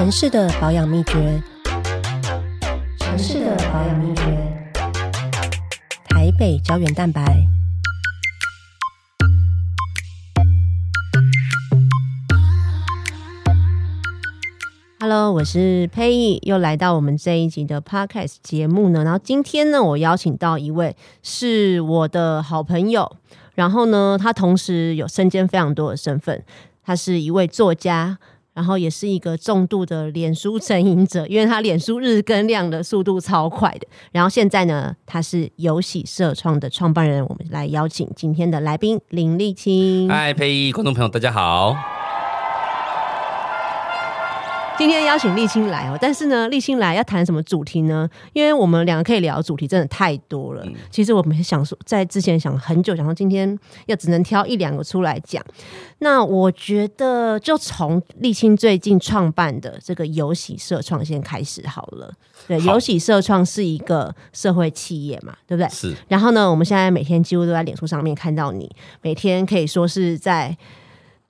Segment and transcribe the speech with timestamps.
[0.00, 1.42] 城市的保养秘诀，
[3.00, 4.22] 城市的保养秘诀，
[6.08, 7.22] 台北胶原蛋白。
[15.00, 19.04] Hello，我是佩义，又来到我们这一集的 Podcast 节目呢。
[19.04, 23.18] 然后今天呢，我邀请到一位是我的好朋友，
[23.54, 26.42] 然后呢，他同时有身兼非常多的身份，
[26.82, 28.16] 他是一位作家。
[28.60, 33.88] 然后也是一个重度的脸书成瘾者，因为他脸书日更量的速度超快的。
[34.12, 37.24] 然后现在呢，他是有喜社创的创办人。
[37.24, 40.06] 我们来邀请今天的来宾林立清。
[40.10, 41.74] 嗨，佩仪，观众朋友，大家好。
[44.80, 48.08] 今天邀请立青来哦，但是呢，立青来要谈什么主题呢？
[48.32, 50.66] 因为我们两个可以聊的主题真的太多了。
[50.90, 55.44] 其实我们想说，在之前想很久，想说今天要只能挑一两个出来讲。
[55.98, 62.10] 那我觉得就从立青最近创办的这个游喜社创先开始好了。
[62.48, 65.68] 对，游喜社创是一个社会企业嘛，对不对？
[65.68, 65.94] 是。
[66.08, 70.56] 然后呢，我们现在每天几乎都在脸书上面看到你，每天可以说是在。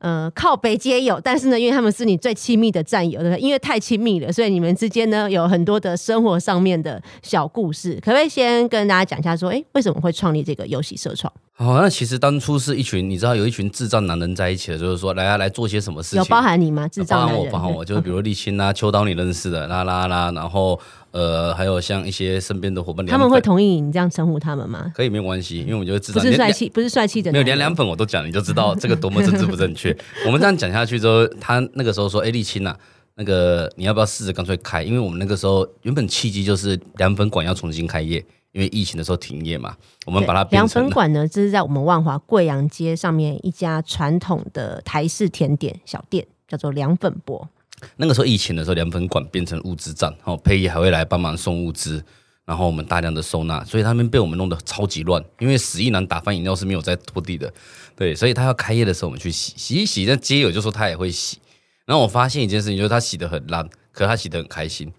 [0.00, 3.40] 呃，靠北皆有，但是呢，因为他们是你最亲密的战友，对不对？
[3.40, 7.94] 因为太亲密了，所以你们之间呢有很多的生活上面的小故事。
[8.02, 11.30] 可不可以先跟大家讲一下，说，哎，为什么会创立这个游戏社创？
[11.52, 16.18] 好，那其实当初是一群，你知道有一群智障男人在一起的，就是说，来啊，来做些什么事情？
[16.18, 16.88] 有包含你吗？
[16.88, 17.52] 智障男人？
[17.52, 20.80] 包含我，就是比如立青啊、秋刀你认识的，啦啦啦，然后
[21.12, 24.92] 呃，还有像一些身边的伙伴，他们会同意你这样称呼他们吗？
[24.94, 29.96] 可以，没有关系，因为我觉得智障不是帅气，不是帅气的，没有连凉粉我都讲，你就知道 这个多么政治不正确。
[30.26, 32.76] 我们这样讲下去之后，他那个时候说，哎，立青啊，
[33.16, 34.82] 那个你要不要试着干脆开？
[34.82, 38.24] 因为我们那个时候原本契机就是凉粉馆要重新开业。
[38.52, 47.48] 因为疫情的时候停业嘛，我们把它凉粉馆呢，这是在我们万华贵阳街上面一家传统的台式甜点小店，叫做凉粉博。
[47.96, 52.02] 那个时候疫情的时候，凉粉馆变成物资站，然后佩仪还会来帮忙送物资，
[52.44, 55.22] 然后我们大量的收纳，所以他们被我们弄得超级乱。
[55.38, 57.52] 因为死一男打翻饮料是没有在拖地的，
[57.96, 60.04] 对，所以他要开业的时候，我们去洗洗一洗。
[60.04, 61.38] 那街友就说他也会洗，
[61.86, 64.92] 然后我发现一件事情，就是他洗得很烂，可他洗得很开心。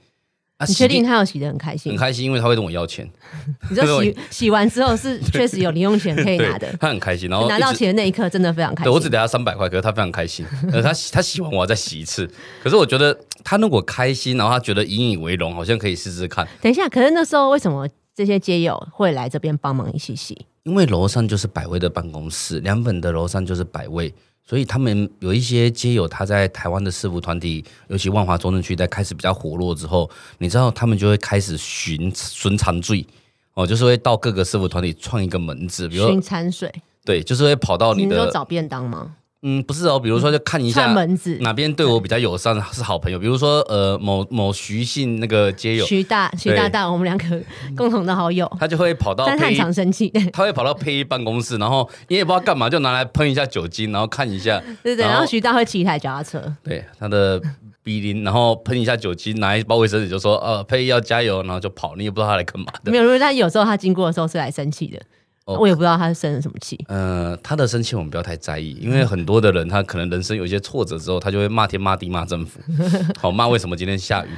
[0.67, 1.91] 你确定他有洗的很开心？
[1.91, 3.09] 很开心，因为他会跟我要钱。
[3.69, 6.71] 你说洗 洗完之后是 确实有零用钱可以拿的。
[6.79, 8.91] 他很开心，然后拿到钱的那一刻真的非常开心。
[8.93, 10.45] 我只给他三百块，可是他非常开心。
[10.71, 12.29] 呃，他洗他洗完我要再洗一次。
[12.63, 16.47] 可是我觉得他如果开心，然后他觉得引以为荣，好像可以试试看。
[16.61, 20.45] 等一下，可是那时候为什么这些街友会来这边帮忙一起洗？
[20.63, 24.13] 因为楼上就是百威的办公室，两本的楼上就是百威。
[24.45, 30.09] 所以他们有一些街友，他在台湾的师傅团体，尤其万华中正区在开始比较活络之后，
[30.39, 33.05] 你知道他们就会开始寻寻常罪
[33.53, 36.69] 哦，就是会到各个师傅团体创一个门子，比如寻餐水，
[37.05, 39.15] 对，就是会跑到你的你找便当吗？
[39.43, 41.35] 嗯，不是哦，比如说就看一下门子。
[41.41, 45.85] 哪边对我比较友善是好朋友，比如说呃某某徐姓那个街友。
[45.85, 47.41] 徐大徐大大，我们两个
[47.75, 57.41] 共同的好友，他就会跑到他很常生气， 他会跑到配办公室，然后你也不知道干嘛，就拿来喷一下酒精，然后看一下，对对，然后徐大会骑一台脚踏车，对他的
[57.81, 65.01] 鼻林，然后喷一下酒精，拿一包卫生纸就说呃配要加油，然后就跑，你也不知道他来干嘛的，没有，因为他有时候他经过的时候是来生气的。
[65.45, 66.79] 我也不知道他生了什么气。
[66.87, 72.59] 呃，他的生气我们不要太在意，因为很多的人他可能人生有一些挫折之后，他就会骂天骂地骂政府，
[73.19, 74.29] 好骂为什么今天下雨。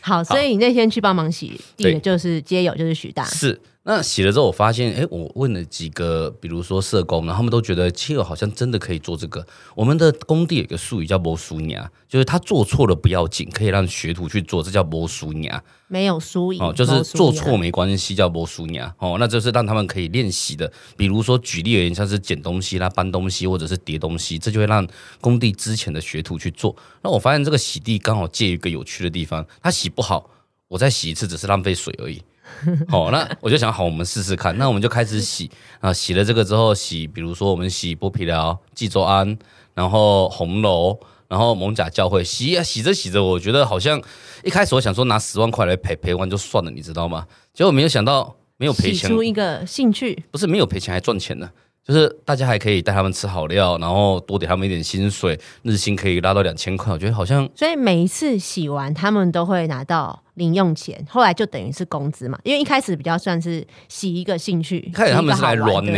[0.00, 3.24] 好，所以你那天去帮忙洗地的就是街友，就是许大。
[3.24, 3.60] 是。
[3.82, 9.44] 那洗了之后，我发现，哎，我问了几个，比如说社工，然后他们都觉得切尔好像真的可以做这个。
[9.74, 15.64] 我们的工地有一个术语叫“魔术娘”，就是他做错了不要紧，可以让学徒去做，这叫“魔术娘”。
[15.88, 20.70] 没有输赢哦，就是做错没关系，叫“魔术娘”哦，那就是让他们可以练习的。
[20.94, 24.86] 比如说举例而言，像是捡东西啦、搬东西或者是叠东西，这就会让
[25.22, 26.76] 工地之前的学徒去做。
[27.02, 30.28] 那我发现这个洗地刚好借一个有趣的地方，他洗不好，
[30.68, 32.22] 我再洗一次只是浪费水而已。
[32.88, 34.56] 好，那我就想好，我们试试看。
[34.58, 35.50] 那我们就开始洗
[35.80, 39.38] 啊，洗了这个之后，洗，比如说我们洗剥皮寮、济州安，
[39.74, 40.98] 然后红楼，
[41.28, 44.00] 然后蒙甲教会，洗啊洗着洗着，我觉得好像
[44.44, 47.26] 一开始我想说拿十万块来赔，赔完就算了，你知道吗？
[47.54, 51.48] 结果没有想到没有赔钱，出一个兴趣，不是没有赔钱还赚钱呢，
[51.82, 57.48] 就是大家还可以带他们吃好料，然后多给他们一点薪水，日薪可以拉到两千块，我觉得好像。
[57.56, 60.22] 所以每一次洗完，他们都会拿到。
[60.40, 64.78] 零用钱，后来就等于是工资嘛，因为一开始比较算是洗一个兴趣。
[64.78, 65.92] 一开始他们是来乱的，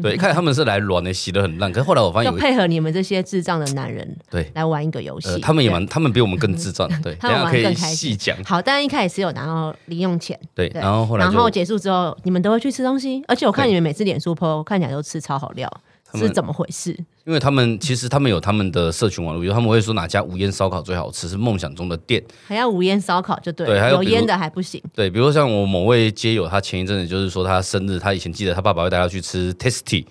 [0.00, 1.72] 对，一开始他们是来乱的，洗的很烂。
[1.72, 5.40] 可是后来我发现，配合你们这些智障的男人，对，来玩一个游戏。
[5.40, 8.16] 他们也玩，他们比我们更智障，对， 他们玩更开心。
[8.16, 15.68] 讲好，但一开始是有拿到零用钱，对，然后后来，然后结束之后，你们都会去吃东西，而且我看你们每次脸书 PO 看起来都吃超好料。
[16.14, 16.96] 是怎么回事？
[17.24, 22.22] 因为他们其实他们有他们的社群网络，比如他们会说哪家无烟烧烤最好吃，是梦想中的店。
[22.46, 24.82] 还要无烟烧烤就对了，对还有烟的还不行。
[24.94, 30.06] 对，比如像我某位街友，他前一阵子就是说他生日，他以前记得他爸爸会带他去吃 Tasty，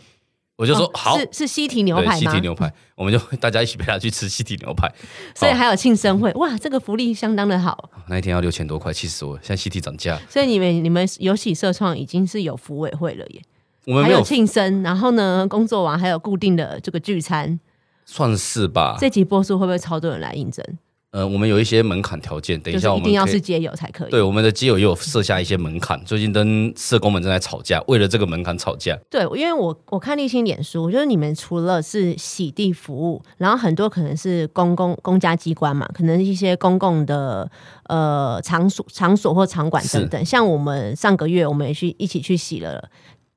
[0.55, 2.41] 我就说、哦好，是是西提牛，排吗西提？
[2.41, 4.87] 牛排，我们就大家一起陪他去吃西提牛排。
[4.87, 4.93] 哦
[5.33, 7.89] 所以还有庆生会，哇，这个福利相当的好。
[8.07, 9.39] 那一天要六千多块，气死我了！
[9.41, 13.41] 现在西提涨价，所以你们你们有喜社创已经是有服委会了耶，
[13.87, 17.57] 我们还有庆生，然后呢，工作完还有固定的这个聚餐。
[18.05, 18.97] 算是吧。
[18.99, 20.61] 这集播出会不会超多人来应征？
[21.11, 24.11] 呃，我们有一些门槛条件，等一下我们一定要是街友才可以。
[24.11, 28.93] 对我们的基友也有设下一些门槛，最近跟社工们正在吵架，为了这个门槛吵架。
[29.09, 37.49] 对，因为我我看立新脸书，就是你们除了是洗地服务，然后很多可能是公共公家机关嘛，可能一些公共的
[37.85, 40.25] 呃场所、场所或场馆等等。
[40.25, 42.89] 像我们上个月我们也去一起去洗了。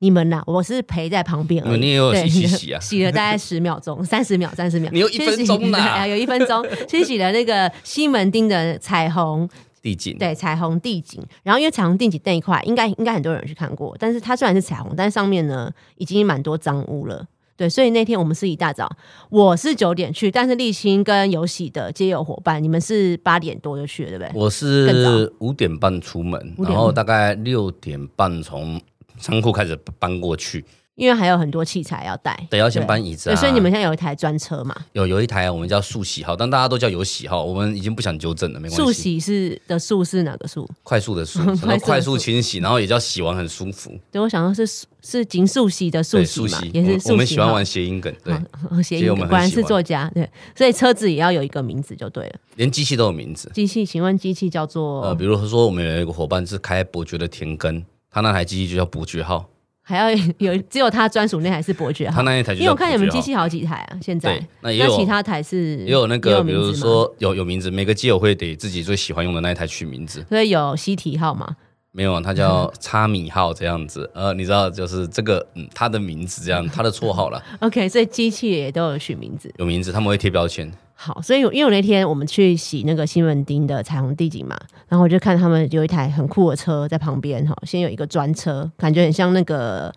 [0.03, 1.79] 你们呐，我是陪在旁边而已。
[1.79, 4.89] 你也有对洗洗啊 洗了大概十秒钟、 三十秒、三十秒。
[4.91, 6.65] 你有一分钟呐啊， 有一分钟。
[6.87, 9.47] 去洗了那个西门町的彩虹
[9.83, 11.23] 地景，对，彩虹地景。
[11.43, 17.23] 然后因为彩虹地景那一块，应该应该很多人去看过，但是它虽然是彩虹，但是上面呢已经蛮多脏污了。
[17.55, 18.91] 对，所以那天我们是一大早，
[19.29, 24.41] 我是九点去，但是立新跟有喜的街友伙伴，你们是八点多就去了，对不对？
[24.41, 28.81] 我是五点半出门，然后大概六点半从
[29.21, 30.65] 仓库开始搬过去。
[30.95, 33.35] 因为还有很多器材要带，对，要先搬椅子对，啊。
[33.35, 34.75] 所以你们现在有一台专车嘛？
[34.91, 38.83] 有有一台我们叫速喜号，但大家都叫有喜号，我们已经不想纠正了，没关系。
[38.83, 40.69] 速洗是的速是哪个速？
[40.83, 43.97] 快速的速， 快速的速快速清洗，然后也叫洗完很舒服。
[44.11, 44.67] 对，我想到是
[45.01, 48.33] 是紧速洗的速，洗嘛速洗，，也是我我们喜欢玩谐音梗，对，
[48.69, 52.33] 好 谐音梗，果然是作家，对，所以车子也要有一个名字就对了。
[52.57, 53.49] 连机器都有名字。
[53.55, 55.01] 机器，请问机器叫做？
[55.03, 59.49] 呃，比如说我们有一个伙伴是开伯爵的田根，他那台机器就叫伯爵号，
[59.81, 70.25] 还要有只有他专属那台是伯爵号他，那一台因为我看你们机器好几台啊，现在对，那也有其他台是也有那个，比如说有有名字，每个机友会给自己最喜欢用的那一台取名字。
[70.27, 71.55] 所以有西提号嘛，
[71.93, 74.09] 没有啊，它叫 叉米号这样子。
[74.13, 79.53] 呃，你知道，就是这个，嗯，他的名字这样，他的绰号了， OK，所以机器也都有取名字。
[79.57, 80.71] 有名字，他们会贴标签。
[81.03, 84.55] 好，所以因为我那天我们去洗那个新闻町的彩虹地景嘛，
[84.87, 89.91] 然后我就看他们有一台很酷的车在旁边哈，先有一个专车，感觉很像那个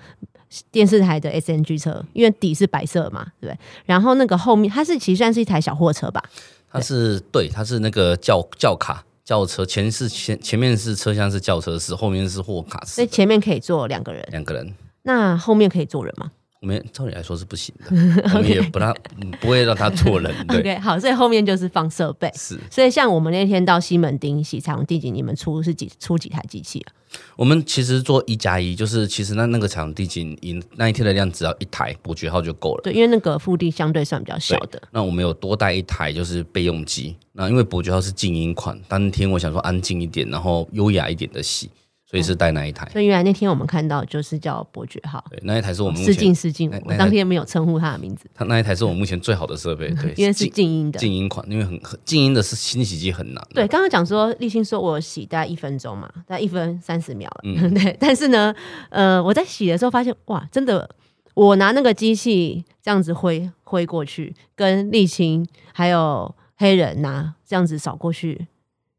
[0.71, 3.59] 电视台的 SNG 车，因为底是白色嘛，对不对？
[3.85, 6.25] 然后那个后面它是其实算是一台小货车吧，
[6.73, 14.75] 它是对，它是那个轿轿卡轿车，前是前前面是车厢是轿车式，后面是货卡式，所以前面可以坐两个人，两个人。
[15.03, 16.31] 那后面可以坐人吗？
[16.65, 17.95] 我们照理来说是不行的，
[18.35, 18.91] 我们也不让
[19.21, 22.33] 嗯不会让他做人， 对，OK，好，所以后面就是放设备。
[22.35, 26.89] 是所以像我们那天到西门町洗彩虹地景，你们出是几出几台机器啊？
[27.37, 32.81] 我们其实做一加一，就是其实那那个场地景一那一天的量只要一台伯爵号就够了。
[32.83, 34.83] 对，因为那个腹地相对算比较小的。
[34.91, 41.71] 那我们有多带一台就是备用机，那因为伯爵号是静音款，当天我想说安静一点，然后优雅一点的洗，
[42.15, 42.89] 所以是带那一台。
[42.93, 51.01] 所以原来那天我们看到就是叫伯爵号，对，那一台是我们目失敬前，失敬我当天没有称呼他的名字，它那一台是我们目前最好的设备， 对，因为是静静音的。
[51.01, 53.45] 静音款，因为很很静音的是清洗机很难。
[53.53, 57.41] 对，，刚刚讲说立新说我洗大概一分钟嘛，大概一分三十秒了。
[57.43, 58.55] 嗯 对，但是呢，
[58.91, 60.89] 呃，我在洗的时候发现，哇，真的，
[61.35, 68.47] 我拿那个机器这样子挥挥过去，跟沥青还有黑人拿这样子扫过去，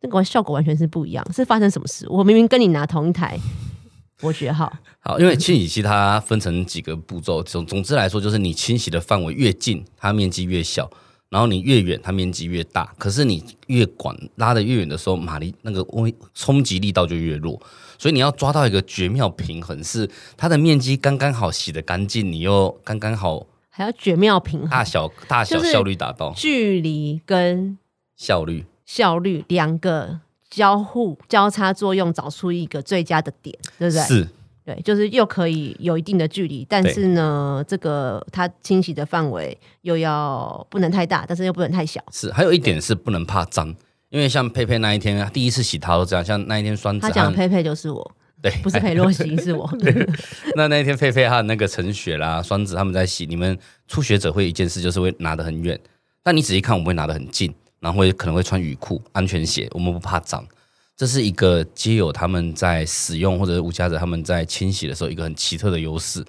[0.05, 1.25] 那个效果完全是不一样。
[1.33, 2.07] 是发生什么事？
[2.09, 3.39] 我明明跟你拿同一台
[4.21, 4.71] 我觉好，
[5.01, 10.89] 好，因为清洗器它分成几个步骤，总总之来说，就是你清洗的范围越近，它面积越小。
[11.27, 12.93] 然后你越远，它面积越大。
[12.97, 17.59] 可是你越管拉的越远的时候，马力那个微冲击力道就越弱。
[17.97, 27.77] 所以你要抓到一个绝妙平衡，是它的面积刚刚好洗的干净，你又刚刚好还要绝妙平衡大小大小效率达到距离跟
[28.15, 28.63] 效率。
[28.85, 34.03] 效率两个交互交叉作用，找出一个最佳的点，对不对？
[34.03, 34.27] 是
[34.65, 42.03] 对，就是又可以有一定的距离，但是呢，这个它清洗的范围又要不能太大，但是又不能太小。
[42.11, 43.67] 是，还有一点是不能怕脏，
[44.09, 48.11] 因为像佩佩那一天第一次洗它都这样，像那一天酸子他讲佩佩就是我，
[48.41, 49.71] 对，不是裴洛西，是我。
[50.57, 53.55] 那那一天佩佩和那个陈雪啦、双子他们在洗，你们
[53.87, 55.79] 初学者会一件事就是会拿得很远，
[56.23, 60.45] 但你仔细看，我们会拿得很近，然后会可能会穿雨裤、安全鞋，我们不怕脏。
[60.97, 66.23] 这是一个街友他们在使用或者是无家者他们在清洗的时候一个很奇特的优势。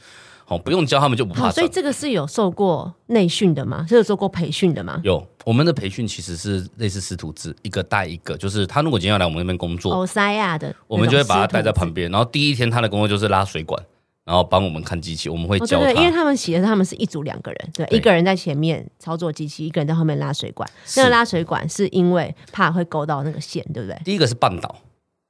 [0.49, 1.75] 哦，不用教他们就不怕好，所以脏。
[1.75, 3.85] 这个是有受过内训的吗？
[3.89, 5.01] 是有做过培训的吗？
[5.03, 11.93] 有我们的培训其实是类似师徒制，一个带一个，就是他如果今天要来我们那边工作，欧塞亚的，我们就会把他带在旁。
[11.93, 13.81] 边，然后第一天他的工作就是拉水管，
[14.27, 16.17] 然后帮我们看机器，我们会哦，对教对，因为他。
[16.27, 20.69] 他们写的是他们是一组两个人，对，对一个人在前面操作机器，一个人在后面拉水管。
[20.97, 23.97] 那个拉水管是因为怕会勾到那个线，对不对？
[24.05, 24.75] 第一个是绊倒，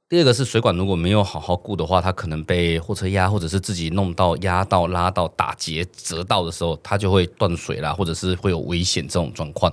[0.09, 9.71] 第二个是水管如果没有好好顾的话，它可能被货车压，或者是自己弄到、压到、拉到、打结、折到的时候，它就会断水啦，或者是会有危险这种状况。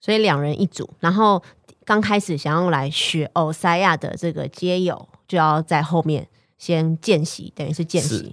[0.00, 1.42] 所以两人一组，然后
[1.84, 8.32] 刚开始想要来学欧塞亚的这个街友，就要在后面先见习，等于是见习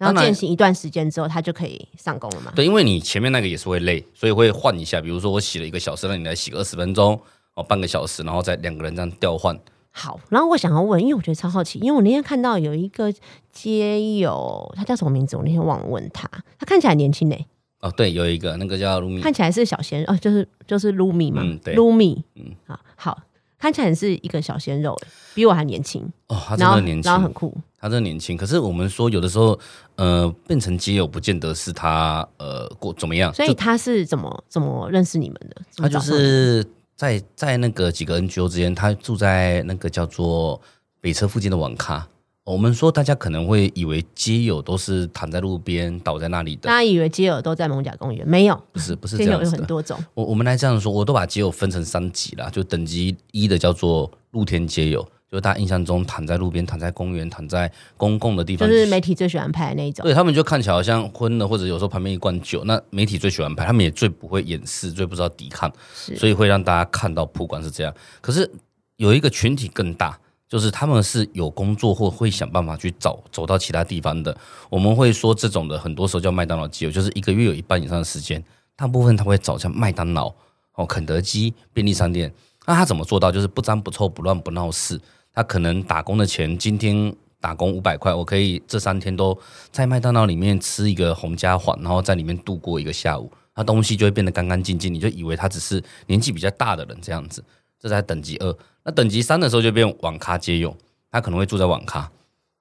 [0.00, 2.50] 然然后践行一段时间之后，他就可以上工了嘛？
[2.56, 4.98] 对，因为你前面那个也是会累，所以会换一下。
[4.98, 7.20] 比如说我洗了一个小时，让你来洗个二十分钟，
[7.54, 9.54] 哦，半个小时，然后再两个人这样调换。
[9.90, 13.12] 好，然后我想要问，因为我觉得超好奇，因为我那天看到有一个
[13.52, 15.36] 街友，他叫什么名字？
[15.36, 16.26] 我那天忘了问他，
[16.58, 17.36] 他看起来年轻呢、
[17.80, 23.22] 哦，对，有一个那个叫卢米，看起来是小鲜肉，哦，就是就是卢米嘛嗯，对卢米，嗯嗯，好好，
[23.60, 24.98] 看起来是一个小鲜肉，
[25.34, 28.34] 比我还年轻，哦，他真的年轻然后，很酷，他真的年轻。
[28.36, 29.56] 可是我们说，有的时候，
[29.96, 35.62] 呃，变成基友，不见得是他呃过怎么样，所以他是怎么怎么认识你们的？
[35.76, 36.64] 他就是
[36.96, 40.58] 在在那个几个 NGO 之间，他住在那个叫做
[41.00, 42.08] 北车附近的网咖。
[42.50, 49.58] 我们说，大家可能会以为街友都是躺在路边倒在那里的，大家以为街友都在蒙甲公园，没有，不是不是这样子的。
[49.58, 60.02] 很多种，我我们来这样说，我都把街友分成三级啦，就等级一的叫做露天街友，就是大家印象中躺在路边、躺在公园、躺在公共的地方，就是媒体最喜欢拍的那一种。
[60.02, 62.64] 对他们就看起来好像昏了，或者有时候旁边一罐酒。
[62.64, 67.94] 那媒体最喜欢拍，他们也最不会掩饰，最不知道抵抗，所以会让大家看到铺管是这样。
[68.20, 68.50] 可是
[68.96, 70.18] 有一个群体更大，
[70.50, 74.36] 就是他们是有工作或会想办法去找走到其他地方的。
[74.68, 80.34] 我们会说这种的，很多时候叫麦当劳基友，就是一个月有一半以上的时间，大部分他会找像麦当劳、
[80.74, 82.34] 哦肯德基、便利商店。
[82.66, 83.30] 那他怎么做到？
[83.30, 85.00] 就是不脏不臭不乱不闹事。
[85.32, 89.38] 他可能打工的钱，今天打工五百块，我可以这三天都
[89.70, 97.44] 在麦当劳里面吃一个红加环，然后在里面度过一个下午，那东西就会变得干干净净，你就以为他只是年纪比较大的人这样子。
[97.78, 100.76] 这才等级二，那等级三的时候就变网咖街友，
[101.10, 102.10] 他可能会住在网咖，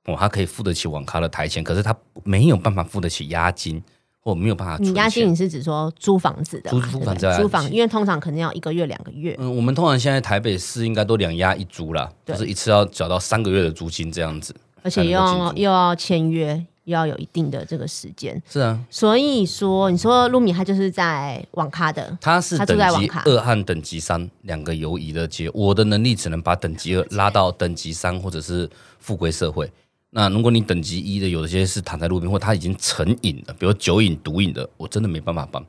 [0.05, 3.81] 哦，他可以付得起网咖的台钱，可是他没有办法付得起押金，
[4.19, 6.69] 或没有办法存你押金你是指说租房子的？
[6.69, 9.35] 租租房子啊租房，因为通常可能要一个月、两个月。
[9.39, 14.55] 嗯，我们通常现在台北市应该都两押一租啦，就是一次要缴到三个月的租金这样子。
[14.81, 18.41] 而且要又要签约，又要有一定的这个时间。
[18.49, 28.69] 是啊，所以说，你说露米他就是在网咖的，他是他是等级在网咖二和等级三两个游移的阶，我的能力只能把等级二拉到等级三或者是
[28.99, 29.71] 富贵社会。
[30.09, 35.63] 那如果你等级一的，有些是躺在路边或他已经成瘾了，比如酒瘾、毒瘾的，我真的没办法帮。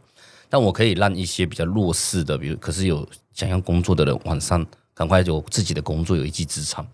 [0.49, 6.87] 但我可以让一些比较弱势的，比如可是有想要工作的人，晚上赶快有自己的工作，有一技之长。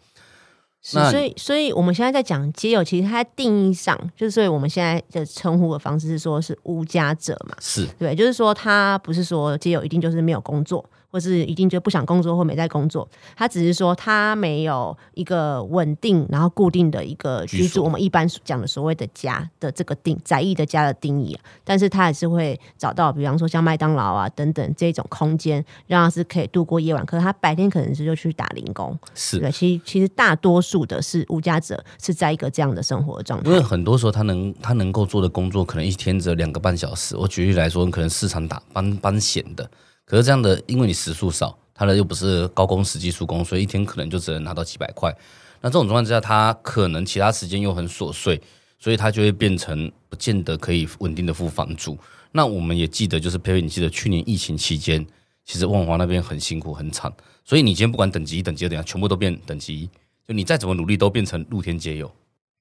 [0.94, 7.86] 那是所以所以我们现在在讲街友，其实它定义上就是，所以我们现在的称呼的方式是说是无家者嘛，是。
[7.98, 17.82] 对，就是说他不是说街友一定就是没有工作，或是一定就不想工作或没在工作，他只是说他没有一个稳定然后固定的一个居居所。
[17.82, 37.16] 住，我们一般讲的所谓的家的这个定窄义的家的定义、啊，但是他还是会找到，比方说像麦当劳啊等等这种空间，让他是可以度过夜晚，可是他白天可能是就去打零工，是，对，其实其实大多数的是无家者是在一个这样的生活状态因，为很多时候他能他能够做的工作，可能一天只有两个半小时。
[37.16, 39.68] 我举例来说，可能市场打搬搬闲的，
[40.06, 45.14] 可是这样的，因为你时数少，他的又不是高工时技术工，所以一天可能就只能拿到几百块。
[45.60, 48.40] 那这种状况之下，他可能其他时间又很琐碎，
[48.78, 51.98] 所以他就会变成不见得可以稳定的付房租。
[52.30, 55.04] 那我们也记得，就是佩佩，你记得去年疫情期间，
[55.44, 57.12] 其实万华那边很辛苦很惨，
[57.44, 59.90] 所以你今天不管等级一、等级二、等级，全部都变等级一，
[60.28, 62.08] 就你再怎么努力，都变成露天街友。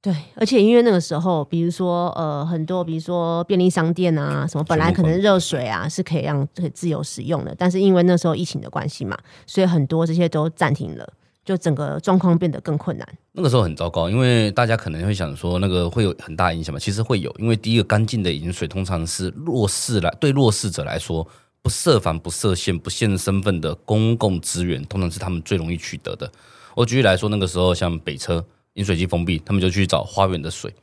[0.06, 13.08] 对，而且因为那个时候，比如说呃，很多比如说便利商店啊，什么本来可能热水啊是可以让可以自由使用的，但是因为那时候疫情的关系嘛，所以很多这些都暂停了，就整个状况变得更困难。
[13.32, 16.80] 那个时候很糟糕，因为大家可能会想说，那个会有很大影响嘛？
[16.80, 21.28] 其实会有，因为第一个干净的饮水通常是弱势来对弱势者来说，
[21.64, 26.32] 不设防、不设限、不限身份的公共资源，通常是他们最容易取得的。
[26.76, 30.74] 我举例来说，那个时候像北车饮水机封闭，他们就去找花园的水，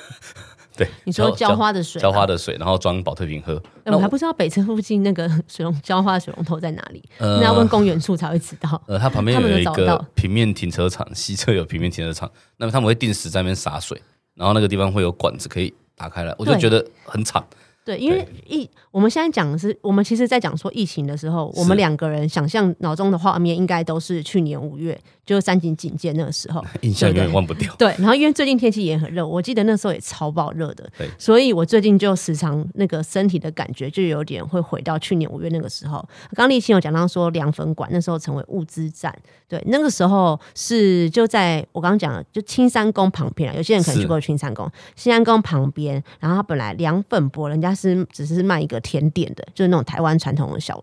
[0.74, 3.62] 对，你说浇浇花的水啊浇花的水，然后装保特瓶喝。
[3.84, 8.80] 哎我还不知道北车附近那个水龙 浇花的水龙头在哪里，呃那要问公园处才会知道。
[8.86, 14.00] 呃，它旁边有一个平面停车场，西侧有平面停车场，那么他们会定时在那边洒水，
[14.34, 17.44] 然后那个地方会有管子可以打开来，我就对觉得很惨。
[17.84, 27.72] 对，因为疫，我们现在讲的是，我们其实在讲说疫情的时候，我们两个人想象脑中的画面，应该都是去年五月就是三井警戒那个时候， 印象永远忘不掉。
[27.76, 36.04] 对，然后因为最近天气也很热，我记得那时候也超爆热的对，所以我最近就时常那个身体的感觉就有点会回到去年五月那个时候。
[36.34, 39.16] 刚立新有讲到说凉粉馆那时候成为物资站，
[39.48, 50.82] 对，那个时候是就在我刚刚讲的就青山宫旁边啊，有些人可能去过青山宫，青山宫旁边，然后他本来凉粉钵人家是只是卖一个甜点的，就是那种台湾传统的小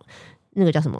[0.53, 0.97] 那个叫什么。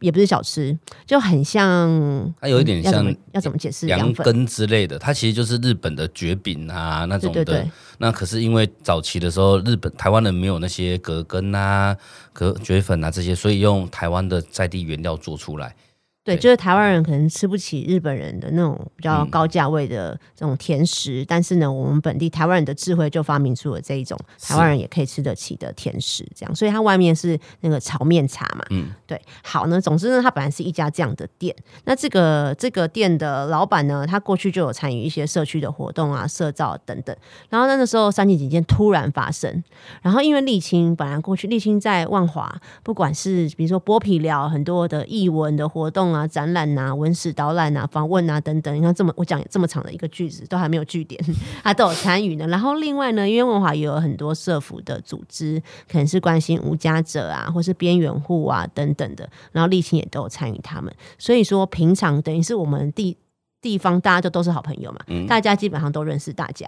[0.00, 0.76] 也不是小吃，
[1.06, 3.86] 就很像，它有一点像要怎么解释？
[3.86, 7.44] 羊羹之类的，它其实就是日本的蕨饼啊那种的。
[7.44, 11.96] 对对对那可是因为早期的时候，日本台湾人没有那些葛根啊、
[12.32, 15.74] 葛蕨粉啊这些，所以用台湾的在地原料做出来。
[16.24, 16.40] 对，对。
[16.40, 19.30] 就是台湾人可能吃不起日本人的那种比较嗯。
[19.30, 37.16] 高价位的这种甜食，但是呢，我们本地台湾人的智慧就发明出了这一种台湾人也可以吃得起的甜食，这样，所以它外面是那个炒面茶嘛，嗯，对，好呢，总之呢，它本来是一家这样的店，那这个这个店的老板呢，他过去就有参与一些社区的活动啊、社造等等，
[37.48, 39.62] 然后那个时候三级警戒突然发生，
[40.02, 51.22] 然后因为沥青本来过去沥青在万华，不管是比如说剥皮寮很多的艺文的活动啊、展览啊、文史导览啊、访问啊等等，你看这么我讲这么长的一个句子都还没有句点，
[51.62, 52.46] 他都有参与呢。
[52.48, 63.16] 然后另外呢，因为文华也有很多社服的组织，可能是关心无家者啊，或是边缘户啊等等的，然后沥青也都有参与他们，所以说平常等于是我们地
[63.60, 66.66] 地方大家就都是好朋友嘛，大家基本上都认识大家。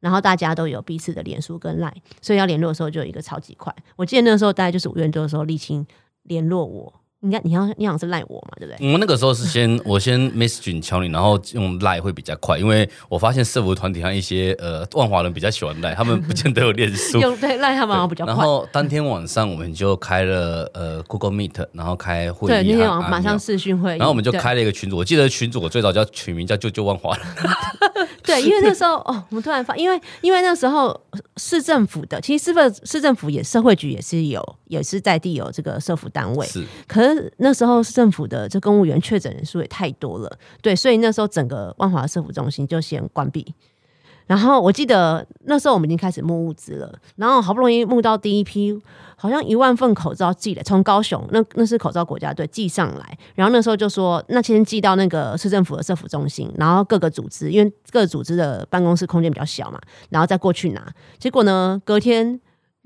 [0.00, 1.92] 然后大家都有彼此的脸书跟赖，
[2.22, 3.74] 所以要联络的时候就有一个超级快。
[3.96, 5.84] 我记得那个时候大概就是五月多的时候，沥青
[6.22, 8.86] 联络我，应该你要你想是赖我嘛，对不对？
[8.86, 17.18] 我们那个时候是先 我先 message 敲你，然后用赖会比较快，因为我发现社服团体上一些呃万华人比较喜欢赖，他们不见得有练书。
[17.20, 18.32] 用对赖他们好像比较快。
[18.32, 27.18] 然后当天晚上我们就开了呃 Google Meet，然后开会对，议，那天和晚上马上按视讯会议，然后我们就开了一个群组，我记得群组我最早叫取名叫“救救万华”，
[28.22, 30.98] 对，因为那时候哦，我们突然发，因为因为那时候
[31.36, 43.54] 市政府的，其实市政市政府也社会局也是有，也是在地有这个社服单位，是可是那时候市政府的这公务员确诊人数也太多了，对，所以那时候整个万华社福中心就先关闭。
[44.26, 48.78] 然后我记得那时候我们已经开始募物资了，然后好不容易募到第一批，
[49.16, 60.86] 好像一万份口罩寄来，从高雄那那是口罩国家队寄上来，然后那时候就说那先寄到那个市政府的社服中心，然后各个组织，因为各个组织的办公室空间比较小嘛，然后再过去拿。
[61.18, 62.38] 结果呢，隔天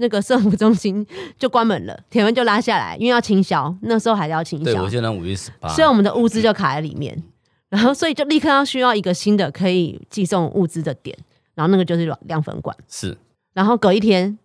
[0.03, 1.07] 那个社服中心
[1.38, 7.23] 就关门了，铁门就拉下来，因为要清销，那时候还要清销对我，现在五月十八，所以我们的物资就卡在里面，
[7.71, 11.17] 然后所以就立刻要需要一个新的可以寄送物资的点，
[11.55, 13.17] 然后那个就是量粉馆，是
[13.55, 14.37] 然后隔一天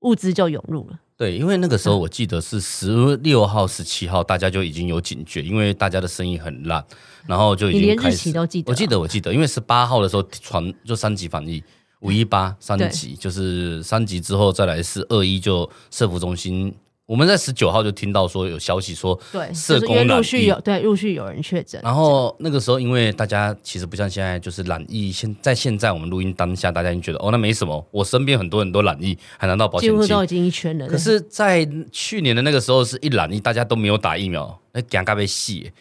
[0.00, 6.82] 物资就涌入了，对，因为那个时候我记得是十六号、十七号，大家就已经有警觉，因为大家的生意很烂，
[7.26, 8.12] 然后就已你连日。
[8.12, 11.62] 期都记得哦，我记得，我记得，因为十八号的时候传就三级防疫，
[12.00, 16.74] 五一八三级，就是三级之后再来是二一就社服中心。
[17.06, 25.10] 我们在十九号就听到说有消息说对，社工陆续有对陆续有人确诊，然后那个时候，因为大家其实不像现在，就是染疫。
[25.10, 27.84] 现在现在我们录音当下，大家已经觉得哦，那没什么。
[27.90, 30.22] 我身边很多人都染疫，还拿到保险金几乎都。
[30.22, 35.72] 已经一圈了，可是，在去年的那个时候，是一染疫，大家都没有打疫苗，那尴尬被戏。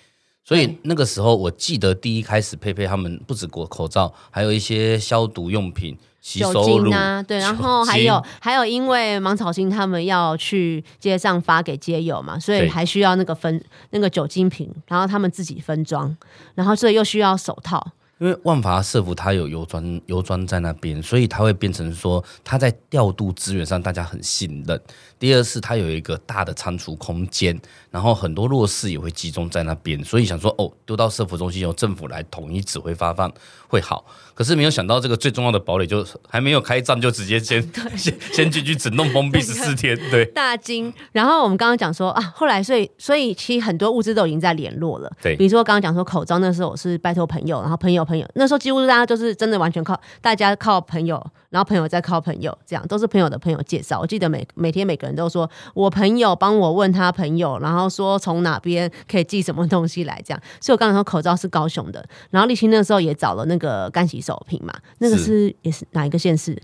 [0.44, 16.16] 所以那个时候，我记得第一开始，佩佩他们不止国口罩，还有一些消毒用品、洗酒精啊，对，然后还有还有，因为芒草星他们要去街上发给街友嘛，所以对还需要那个分那个酒精瓶，然后他们自己分装，
[16.54, 24.80] 然后所以又需要手套，因为万法社服它有油砖油砖在那边，所以它会变成说，它在调度资源上大家很信任。
[25.20, 27.60] 第二是它有一个大的仓储空间，
[27.92, 33.32] 然后很多弱势也会集中在那边，所以想说哦，丢到社服中心由政府来统一指挥发放
[33.68, 34.06] 会好。
[34.34, 37.62] 可是没有想到这个最重要的堡垒就还没有开战，就直接先
[37.98, 40.94] 先 先进去整栋封闭十四天，对 大惊。
[41.12, 45.12] 然后我们刚刚讲说啊，后来所以所以其实很多物资都已经在联络了。
[45.22, 54.00] 对比如说刚刚讲说口罩，那时候我是拜托朋友，然后朋友朋友，那时候几乎大家就是真的完全靠大家靠朋友，然后朋友再靠朋友，这样都是朋友的朋友介绍。
[54.00, 60.42] 我记得每每天每个人都说我朋友帮我问他朋友，然后说从哪边可以寄什么东西来，这样。
[60.62, 66.58] 所以我刚才说口罩是高雄的，然后立青那时候也找了那个干洗手瓶嘛，那个是是也是哪一个县市？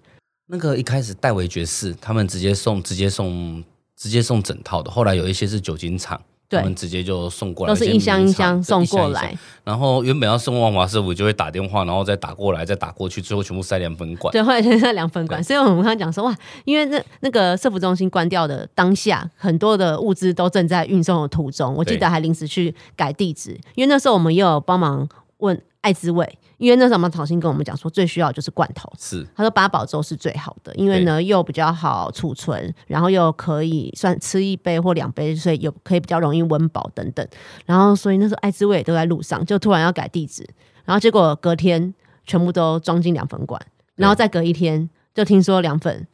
[0.48, 3.64] 那个一开始戴维爵士他们直接送直接送
[3.96, 6.22] 直接送整套的，后来有一些是酒精厂。
[6.48, 9.38] 对他们直接就送过来，都是一箱一箱送对一箱一箱过来。
[9.64, 14.32] 然后原本要送万华师傅，就会打电话，然后再打过来，再打过去，最后全部塞两分管。
[14.32, 21.74] 对，后来全塞两分管，所以我们刚刚讲说哇，因为那那个社服中心关掉的当下，很多的物资都正在运送的途中。
[21.74, 28.92] 我记得还临时去改地址，因为那时候我们也有帮忙问爱滋味，因为那时候马草心跟我们讲说，最需要就是罐头。
[28.98, 37.28] 是他说八宝粥是最好的，因为呢又比较好储存，然后又可以算吃一杯或两杯，所以有可以比较容易温饱等等。
[37.66, 40.48] 然后所以那时候爱滋味也都在路上，就突然要改地址，
[40.86, 41.94] 然后结果隔天
[42.26, 43.62] 全部都装进凉粉馆，
[43.96, 46.08] 然后再隔一天就听说凉粉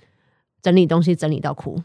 [0.62, 1.82] 整理东西整理到哭。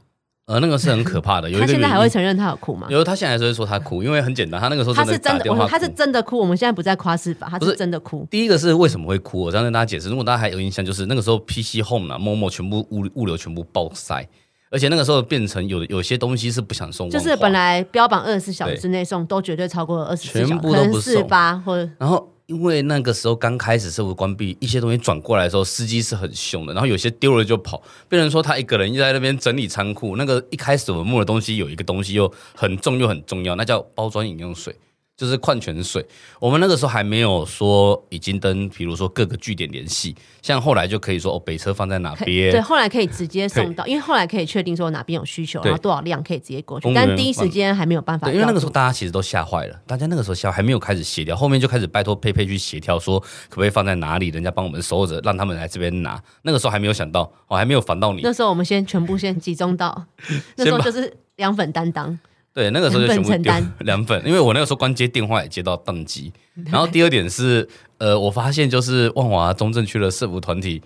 [0.47, 1.51] 呃，那个是很可怕的。
[1.51, 2.87] 有一他现在还会承认他有哭吗？
[2.89, 6.39] 有他现在还是会说他哭，因为很简单，他那个时候他是真的，他是真的哭。
[6.39, 8.25] 我们现在不在夸饰法，他是真的哭。
[8.31, 9.41] 第一个是为什么会哭？
[9.41, 10.09] 我这样跟大家解释。
[10.09, 14.25] 如果大家还有印象，就是那个时候 PC Home 啊、陌陌全部物物流全部爆塞，
[14.71, 30.15] 而且那个时候变成有有些东西是不想送，就是本，来标榜二十四小时之内送，都绝对超过二十四小时，全部四都不送八或者然后因为那个时候刚开始社会关闭，一些东西转过来的时候，司机是很凶的，然后有些丢了就跑，变成说他一个人又在那边整理仓库。
[30.17, 34.75] 那个一开始我们摸的东西有一个东西又很重又很重要，那叫包装饮用水。
[35.17, 36.05] 就是矿泉水，
[36.39, 48.31] 我们那个时候还没有说已经跟，比如说各个据点联系，像后来就可以说哦，北车放在哪边，对，后来可以直接送到，因为后来可以确定说哪边有需求，然后多少量可以直接过去但第一时间还没有办法。
[48.31, 56.23] 因为那个时候大家其实都吓坏了，大家那个时候吓还没有开始协调，后面就开始拜托佩佩去协调，说可不可以放在哪里，人家帮我们收着，让他们来这边拿。
[56.43, 58.21] 那个时候还没有想到，我、还没有烦到你。
[58.23, 60.05] 那时候我们先全部先集中到，
[60.57, 62.19] 那时候就是凉粉担当，
[62.57, 66.33] 对，那个时候就全部丢两份承 两份，因为我那个时候光接电话也接到宕机。
[66.65, 70.83] 然后第二点是，呃，我发现就是万华中正区的社服团体。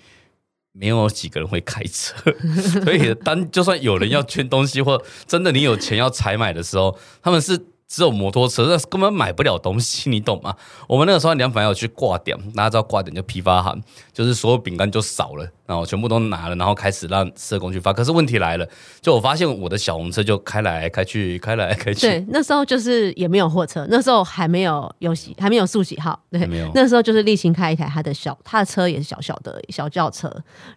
[0.73, 2.15] 没有几个人会开车，
[2.85, 10.55] 所以当就算有人要捐东西，或真的你有钱要采买的时候，他们是只有摩托车，那根本买不了东西，你懂吗？
[10.87, 17.93] 我们那个时候凉粉要去挂点，大家知道挂点就批发行，就是所有饼干就少了，然后全部都拿了，然后开始让社工去发。
[17.93, 18.69] 可是问题来了，
[19.01, 30.29] 就我发现我的小红车就开来开去，开来开去，对，那时候就是也没有货车，那时候还没有有喜，还没有速喜号，对没有，那时候就是例行开一台他的小，他的车也是小小的小轿车，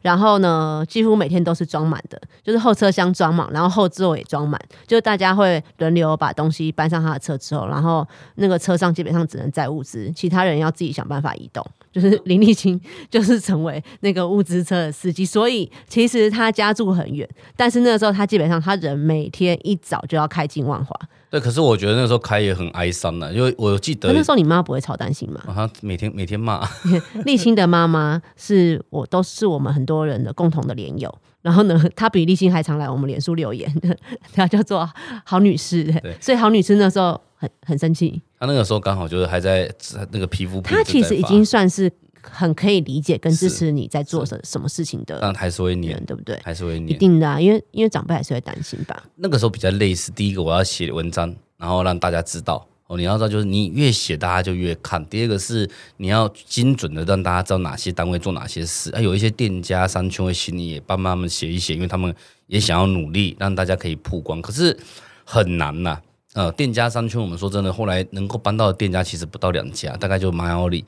[0.04, 11.66] 然后呢，几乎每天都是装满的，就是后车厢装满，然后后座也装满，就是大家会轮流把东西搬上他的车之后，然后那个车上基本上只能载物资，其他人要自己想办法移动。
[11.94, 12.78] 就是 林立清，
[13.10, 17.26] 就是成为那个物资车的司机，所以其实他家住很远，
[17.56, 21.00] 但是那个时候他基本上他人每天一早就要开进万华。
[21.30, 21.40] 对。
[21.40, 25.42] 可是我觉得那时候开也很哀伤的，因为我记得那那时候你妈不会超担心吗？
[25.48, 26.68] 啊，他每天每天骂，
[27.26, 31.14] 立新的妈妈是我都是我们很多人的共同的连友。
[31.42, 33.70] 然后呢，她比立新还常来我们脸书留言，
[34.34, 34.90] 她叫做
[35.26, 38.22] 好女士，对所以好女士那时候很很生气。
[38.40, 39.70] 他那个时候刚好就是还在
[40.12, 46.40] 那个皮肤他其实已经算是很可以理解跟支持你在做什什么事情的但还是会念人，，对不对？
[46.44, 46.98] 还是会念。
[46.98, 49.04] 定的啊，因为因为长辈还是会担心吧。
[49.16, 55.06] 那个时候比较类似，第一个我要写文章，然后让大家知道哦，你要知道就是你越写大家就越看。
[55.08, 62.14] 第二个是你要精准的让大家知道哪些单位做哪些事，啊，有一些店家商圈会请你也帮他们写一写，因为他们
[62.48, 64.78] 也想要努力让大家可以曝光，可是
[65.26, 66.00] 很难呐、
[66.34, 70.84] 呃，店家商圈，我们说真的，后来能够搬到的店家其实不到两家，大概就马奥里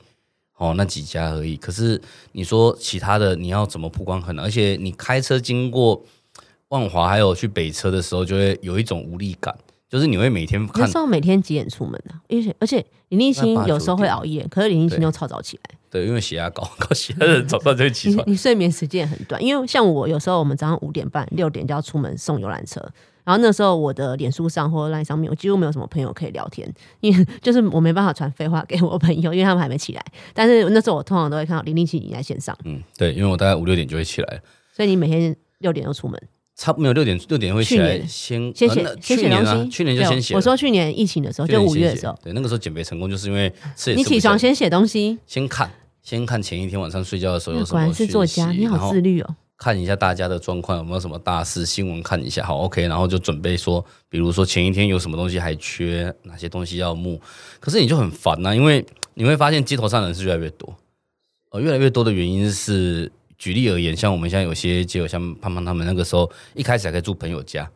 [0.56, 1.56] 哦那几家而已。
[1.56, 2.00] 可是
[2.32, 6.02] 你说其他的，你要怎么曝光很难，而且你开车经过
[6.68, 9.56] 万华还有去北车的时候，就会有一种无力感，
[9.88, 12.22] 就是你会每天看那时候每天几点出门呢、啊？
[12.28, 15.78] 而且而且林立新有时候会熬夜，可是林立新又超早起来。
[15.88, 18.26] 对，因为血压高， 高血压的人早上就会起床。
[18.26, 22.84] 你你睡眠时间也很短，因为像我有时候我们早上五点半六点就要出门送游览车，
[23.26, 30.04] 然后那时候我的脸书上或 LINE 上面，我几乎没有什么朋友可以聊天，因为 就是我没办法传废话给我朋友，因为他们还没起来。
[30.32, 34.40] 但是那时候我通常都会看到零零七已经在线上，嗯，对，因为我大概五六点就会起来，
[34.72, 36.22] 所以你每天六点就出门，
[36.54, 39.68] 差不多没有六点六点会起来先先写、呃先写东西。
[39.70, 40.38] 去年就对先写了。
[40.38, 43.52] 我说去年疫情的时候，就五月的时候，对，那个时候减肥成功，就是因为
[43.96, 45.68] 你起床先写东西，先看，
[46.00, 49.34] 先看前一天晚上睡觉的时候有什么果然是作家，你好自律哦。
[49.58, 57.20] 看一下大家的状况有没有什么大事，新闻看一下，好 OK，然后就准备说，比如说前一天有什么东西还缺，哪些东西要募，
[57.58, 60.76] 可是你就很烦呐、因为你会发现街头上的人是越来越多，
[61.50, 67.70] 呃，越来越多的原因是，举例而言，像我们现在有些街友，像胖胖他们那个时候一开始还可以住朋友家，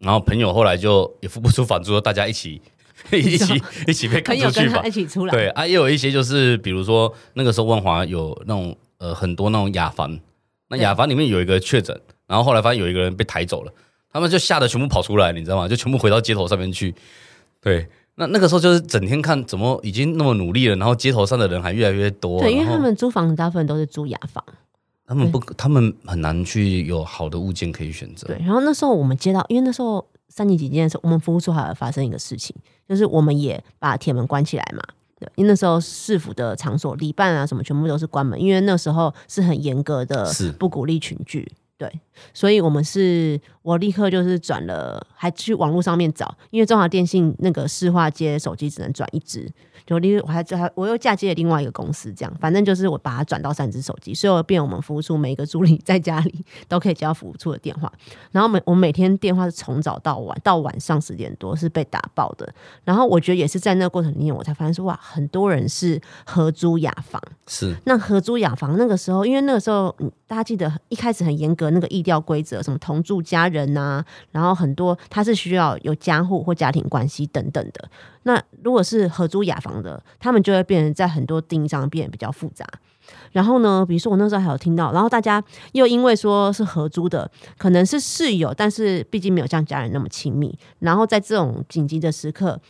[0.00, 2.60] 然后朋友后来就也付不出房租，大家一起
[3.10, 4.82] 一起 一起被赶出去吧。
[4.84, 10.18] 一，起出来，对啊，也有一些就是，比如说那个时候万华有那种呃很多那种雅房，
[10.70, 13.72] 那雅房里面有一个确诊，然后后来发现有一个人被抬走了，
[14.10, 15.68] 他们就吓得全部跑出来，你知道吗？
[15.68, 16.94] 就全部回到街头上面去。
[17.60, 24.42] 对，那那个时候就是整天看怎么已经那么努力了，然后街头上的人还越来越多，对，因为他们租房大部分都是租雅房。
[25.06, 28.28] 他们不他们很难去有好的物件可以选择。
[28.28, 32.54] 对，然后那时候我们接到，因为那时候三级警戒的时候，我们服务处还有发生一个事情，
[32.88, 34.94] 就是我们也把铁门关起来嘛，对，
[35.34, 41.50] 因为那时候市府的场所、礼办啊什么全部都是关门，因为那时候是很严格的是，不鼓励群聚。
[41.76, 41.90] 对，
[42.34, 49.50] 所以我们是，我立刻就是转了，还去网络上面找，因为中华电信那个市话接手机只能转一支，
[49.86, 57.92] 就另我还还我又嫁接了另外一个公司，这样，反正就是我把它转到三只手机，所以我变我们服务处每一个助理在家里 都可以接到服务处的电话，
[58.32, 62.52] 然后每我每天电话是从早到晚，到晚上十点多是被打爆的，
[62.84, 67.20] 然后我觉得也是在那个过程里面，我才发现说哇，很多人是合租雅房。
[67.46, 77.88] 是那合租雅房那个时候，因为那个时候，嗯，大家记得一开始很严格那个意调规则，什么同住家人呐、然后很多他是需要有家户或家庭关系等等的。
[78.24, 82.66] 那如果是合租雅房的，他们就会变成在很多定义上变得比较复杂。
[83.32, 90.56] 然后呢，比如说我那时候还有听到，然后大家又因为说是合租的，可能是室友，但是毕竟没有像家人那么亲密。
[90.80, 92.60] 然后在这种紧急的时刻，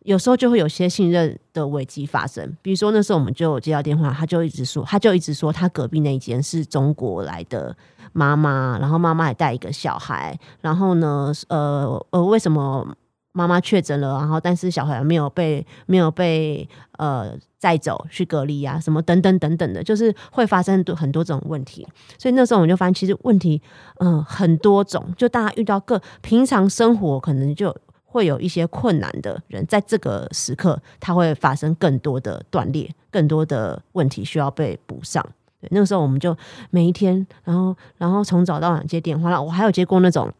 [0.00, 2.56] 有时候就会有些信任的危机发生。
[2.62, 7.76] 比如说那时候我们就接到电话，他就一直说，他就一直说他隔壁那一间是中国来的
[8.12, 12.96] 妈妈，然后妈妈还带一个小孩，然后呢，呃呃，为什么？
[13.36, 21.86] 妈妈确诊了，然后但是小孩没有被没有被呃载走去隔离啊，什么等等等等的，就是会发生很多很多这种问题。
[22.16, 23.60] 所以那时候我们就发现，其实问题
[23.98, 35.22] 嗯、很多种，就大家遇到各平常生活可能就会有一些困难的人，在这个时刻他会发生更多的断裂，更多的问题需要被补上。
[35.60, 36.34] 对，那个时候我们就
[36.70, 40.32] 每一天，然后然后从早到晚接电话，然后我还有接过那种。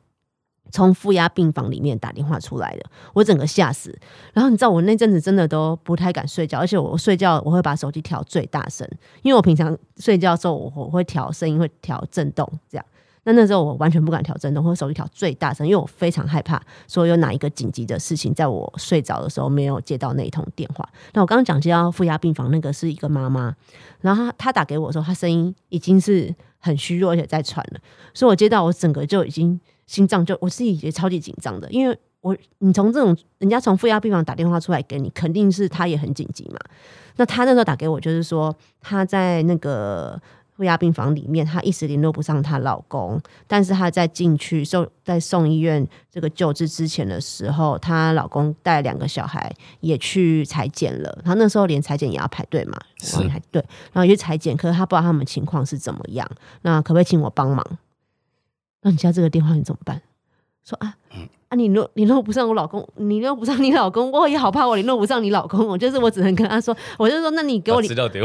[0.71, 3.97] 从负压病房里面打电话出来的，我整个吓死。
[4.33, 8.89] 然后你知道，我那阵子真的都不太敢睡觉，而且我睡觉我会把手机调最大声，
[9.23, 12.85] 因为我平常睡觉的时候我我会调声音，会调震动这样。
[13.29, 20.89] 那那时候我完全不敢调震动，或手机调最大声，因为我非常害怕说有哪一个紧急的事情在我睡着的时候没有接到那一通电话。
[21.13, 23.53] 那我刚刚讲接到负压病房那个是一个妈妈，
[24.01, 27.81] 然后她她打给我的时候，她声音已经是很虚弱，而且在喘了，
[28.15, 36.59] 所以我接到我整个就已经心脏就我自己也超级紧张的，因为我你从这种人家从负压病房打电话出来给你，肯定是他也很紧急嘛。
[37.17, 40.21] 那他那时候打给我，就是说他在那个
[40.57, 56.27] 负压病房里面，她一时联络不上她老公，但是她在进去送在送医院这个救治之前的时候，她老公带两个小孩也去裁剪了，她那时候连裁剪也要排队嘛，是排队，然后去裁剪，可是她不知道他们情况是怎么样，
[56.63, 57.79] 那可不可以请我帮忙？
[58.87, 60.01] 那你家这个电话你怎么办？
[60.65, 60.97] 说啊。
[61.49, 67.81] 啊，你联络联络不上我老公，你弄不上你老公，我也好怕我联络不上你老公，我就是我只能跟他说，我就说那你给我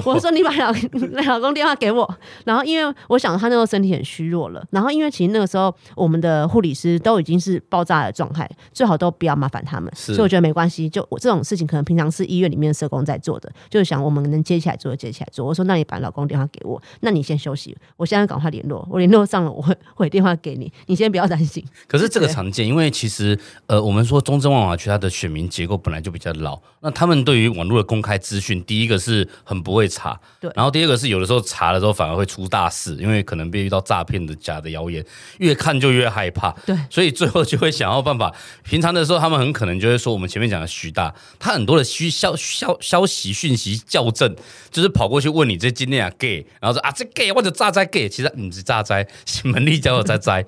[0.05, 0.73] 我我说你把老
[1.29, 15.45] 老公电话给我，然后因为我想他那时候身体很虚弱了，然后因为其实那个时候我们的护理师都已经是爆炸的状态，最好都不要麻烦他们，所以我觉得没关系，就我这种事情可能平常是医院里面的社工在做的，就是想我们能接起来做就接起来做。
[15.45, 21.63] 我说那你把老公电话给我，那你先休息，我现在赶快联络，我联络上了我会回电话给你，你先不要担心。
[21.88, 23.11] 可是这个常见，因为其实
[23.67, 35.04] 呃，我们说中正万华区它的选民结构本来就比较老，那他们对于网络的公开资讯，第一个是很不会查，对然后第二个是有的时候查了之后反而会出大事，因为可能被遇到诈骗的假的谣言，
[35.39, 38.34] 越看就越害怕，对所以最后就会想要办法。
[38.63, 44.36] 平常的时候，他们很可能就会说我们前面讲的徐大，他很多的虚消消消息讯息校正，
[44.69, 50.45] 就是跑过去问你这今天啊 gay，然后说啊这 gay 或者炸灾 gay，其实你是炸灾，新 门力交的在灾。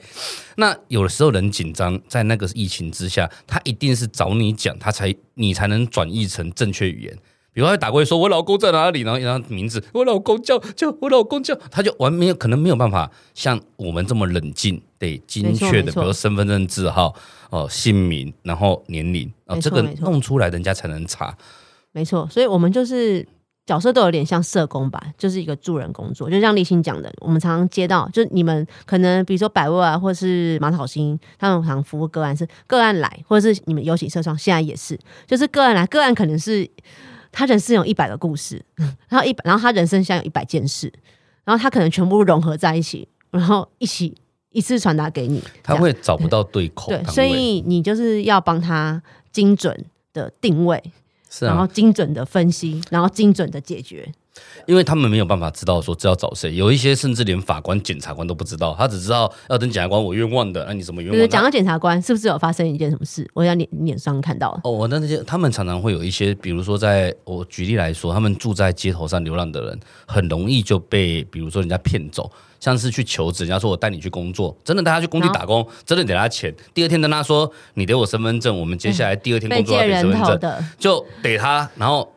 [0.55, 7.17] 那有的时候人紧张，在那个疫情之下，他一定是找你讲，他才你才能转译成正确语言。
[7.51, 17.13] 比如他打过去说：“我老公在哪里？”然后然后名字，我老公叫叫我老公叫，他就完没有可能没有办法像我们这么冷静，得精确的，比如身份证字号、
[17.51, 21.37] 哦姓名，然后年龄，哦这个弄出来，人家才能查。
[21.91, 23.23] 没错，所以我们就是
[23.65, 26.29] 角色都有点像社工吧，就是一个助人工作。
[26.29, 36.69] 就像立新讲的，我们常常接到，就是你们可能比如说百味啊，或是马草心，他们常服务个案是个案来，或者是你们尤其社创现在也是，就是个案来，个案可能是
[37.31, 38.63] 他人生有一百个故事，
[39.07, 40.91] 然后一百，然后他人生像有一百件事，
[41.45, 44.13] 然后他可能全部融合在一起，然后一起
[44.51, 50.83] 一次传达给你，他会找不到对口对，所以你就是要帮他精准的定位，
[51.33, 54.07] 是啊，然后精准的分析，然后精准的解决。
[54.65, 61.17] 因为他们没有办法知道说这要找谁，有一些甚至连法官、检察官都不知道，他只知道要等检察官我冤枉的，那、你怎么冤枉？
[61.17, 63.29] 就是讲到检察官，是不是有发生一件什么事？
[63.33, 64.61] 我在脸脸上看到了。
[64.63, 72.31] 哦，我那些他们常常会有一些，比如说在我举例来说，他们住在街头上流浪的人，很容易就被比如说人家骗走，
[72.63, 82.09] 像是去求职，人家说我带你去工作，真的带他去工地打工，真的给他钱，第二天跟他说你给我身份证，我们接下来第二天工作要给身份证，就给他，然后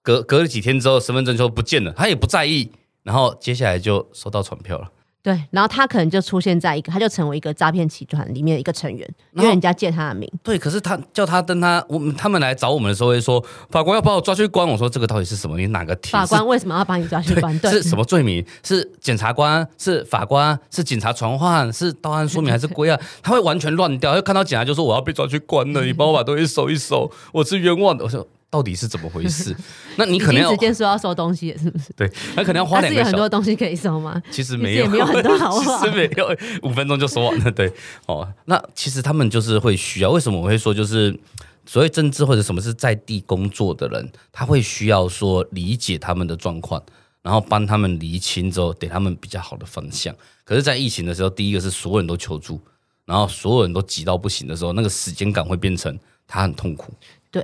[0.00, 2.70] 隔隔了几天之后，身份证就不见了，他也不在意，
[3.02, 4.88] 然后接下来就收到传票了。
[5.24, 10.30] 对，然后他可能就出现在一个，他就成为一个诈骗集团里面的一个成员，因为人家借他的名。
[10.42, 14.68] 对，可是他叫他跟他我们他们来找我们的时候会说，法官要把我抓去关。
[14.68, 15.58] 我说这个到底是什么？
[15.58, 16.10] 你哪个题？
[16.10, 17.58] 法官为什么要把你抓去关？
[17.60, 18.44] 是什么罪名？
[18.62, 19.66] 是检察官？
[19.78, 20.60] 是法官？
[20.70, 21.72] 是警察传唤？
[21.72, 23.00] 是到案说明还是归案？
[23.22, 28.04] 他会完全乱掉，就看到警察就说我要被抓去关了，你帮我把东西收一收，我是冤枉的。
[28.04, 28.28] 我说。
[28.54, 29.52] 到底是怎么回事？
[29.98, 31.92] 那你可能要直接说要收东西，是不是？
[31.96, 33.10] 对，那可能要花两个小时。
[33.10, 34.22] 很多东西可以收吗？
[34.30, 35.80] 其实没有，也没有很多， 好不好？
[35.80, 36.28] 其实没有，
[36.62, 37.50] 五分钟就说完了。
[37.50, 37.72] 对，
[38.06, 40.10] 哦，那其实他们就是会需要。
[40.12, 41.18] 为什么我会说，就是
[41.66, 46.80] 所谓政治或者什么是在地工作的人，他会需要说理解他们的状况，
[47.22, 50.14] 然后帮他们厘清之后，给他们比较好的方向。
[50.44, 52.60] 可是，在疫情的时候，第一个是所有人都求助，
[53.04, 56.92] 然后所有人都急到不行的时候，那个时间感会变成他很痛苦。
[57.32, 57.42] 对。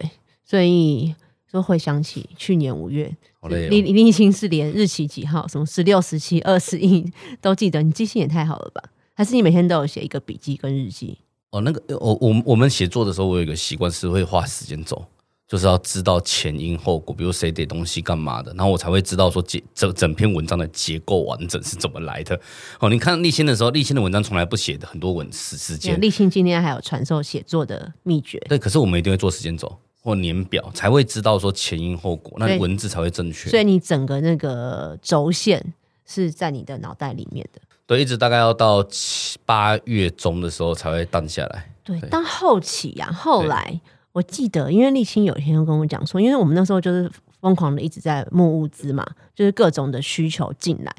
[0.51, 1.15] 所以
[1.49, 3.09] 说会想起去年五月，
[3.49, 7.09] 李李立新是连日期几号，什么十六、十七、二十一
[7.41, 8.83] 都记得，你记性也太好了吧？
[9.15, 11.19] 还是你每天都有写一个笔记跟日记？
[11.51, 15.07] 哦，那个我我我们写作的时候，我有一个习惯是会花时间走，
[15.47, 22.41] 就是要知道前因后果，比如谁点东西干嘛的，然后我才会知道说结整整篇文章的结构完整是怎么来的。
[22.81, 28.45] 哦，你看立新的时候，立新的文章从来不写的很多文时时间，立新今天还有传授写作的秘诀。
[28.49, 29.79] 对，可是我们一定会做时间轴。
[30.03, 33.51] 或年表才会知道说前因后果，那文字才会正确。
[33.51, 35.75] 所以你整个那个轴线
[36.07, 37.61] 是在你的脑袋里面的。
[37.87, 41.71] 对，一直大概要到七八月中的时候才会淡下来。
[41.83, 43.81] 对，但后期呀，后来
[44.13, 47.11] 我记得，因为立青有一天跟我讲说，因为我们那时候就是
[47.41, 50.95] 疯狂的一直在募物资嘛，就是各种的需求进来。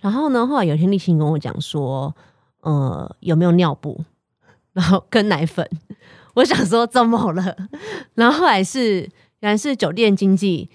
[0.00, 2.14] 然后呢，后来有一天立青跟我讲说，
[2.60, 4.04] 呃，有没有尿布，
[4.72, 5.68] 然后跟奶粉。
[6.36, 7.56] 我想说怎么了？
[8.14, 9.00] 然后后来是
[9.40, 10.70] 原来是酒店经济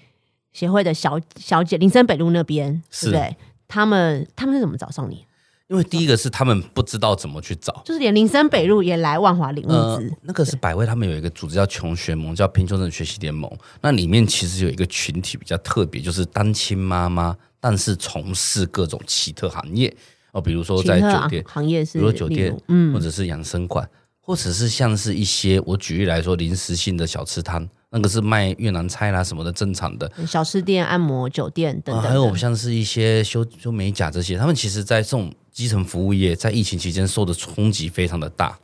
[0.52, 3.36] 协会的小小姐，林森北路那边，对不对？
[3.68, 5.24] 他们他们是怎么找上你？
[5.68, 10.12] 因为第一个是他们不知道怎么去找，就是连林森北路也来万华领物资。
[10.22, 13.50] 那个是百威，他们有一个组织叫穷学盟，叫贫穷人学习联盟。
[13.80, 19.94] 那里面其实有一个群体比较特别，就是单亲妈妈，但是从事各种奇特行业
[20.32, 23.88] 哦，比如说在酒店行业是，比如说酒店，嗯，或者是养生馆。
[24.24, 32.02] 或者是像是一些我举例来说，临时性的小吃摊，那个是卖越南菜啦什么的，正常的小吃店、按摩酒店等等。
[32.02, 38.56] 还有像是一些修修美甲这些，他们其实，在这种基层服务业，在疫情期间受的冲击非常的大，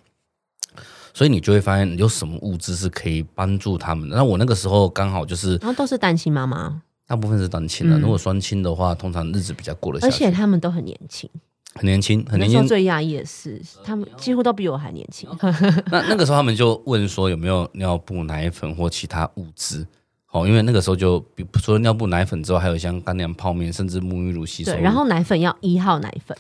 [1.12, 4.09] 所以你就会发现有什么物资是可以帮助他们。
[4.09, 7.99] 那我那个时候刚好就是，然后都是单亲妈妈，大部分是单亲的。
[7.99, 11.29] 如果双亲的话，通常日子比较过得下去，而且他们都很年轻。
[11.79, 12.67] 很年轻，很年轻。
[12.67, 15.29] 最压抑的是，他们几乎都比我还年轻。
[15.91, 19.87] 那那个时候，他们就问说有没有尿布、奶粉或其他物资？
[20.31, 24.73] 哦，因为那个时候就比除了尿布、奶粉之外，还有像干粮、泡面，甚至沐浴乳、洗手。
[24.73, 26.37] 对，然后奶粉要一号奶粉。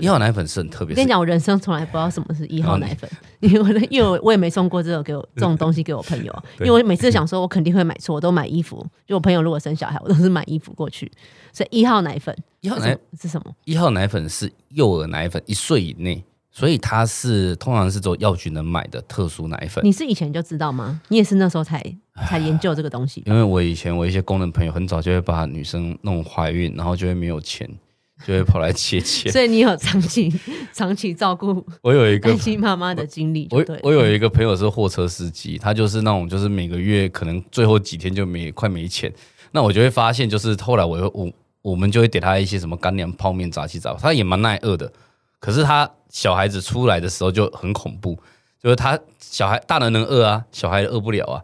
[0.00, 0.94] 一号奶粉是很特别。
[0.94, 3.08] 我跟你讲，我人生从来不知道什么是一号奶粉，
[3.40, 6.42] 因为因为我也没送过这种给我这种东西给我朋友。
[6.60, 8.84] 因为我每次想说，我肯定会买错，我都买衣服。
[9.06, 11.10] 就我朋友如果生小孩，我都是买衣服过去。
[11.52, 13.54] 所以一号奶粉，一号奶是什么？
[13.64, 19.84] 一号奶粉是幼儿奶粉，一岁以内，所以它是通常是走药局能买的特殊奶粉。
[19.84, 21.00] 你是以前就知道吗？
[21.08, 21.80] 你也是那时候才
[22.26, 23.22] 才研究这个东西？
[23.26, 27.68] 因为我以前我一些工人朋友很早就会把女生弄怀孕，然后就会没有钱。
[28.24, 30.32] 就会跑来切切，所以你有长期
[30.72, 33.48] 长期照顾我有一个单亲妈妈的经历。
[33.50, 39.12] 我我有一个朋友是货车司机，他就是那种就是每个月可能最后几天就没快没钱，
[39.50, 44.90] 那我就会发现就是后来我我我们就会给他一些什么干粮、泡面、杂七杂八，他也蛮耐饿的。
[45.40, 48.18] 可是他小孩子出来的时候就很恐怖，
[48.62, 51.42] 就是他小孩大人能饿啊，小孩饿不了啊。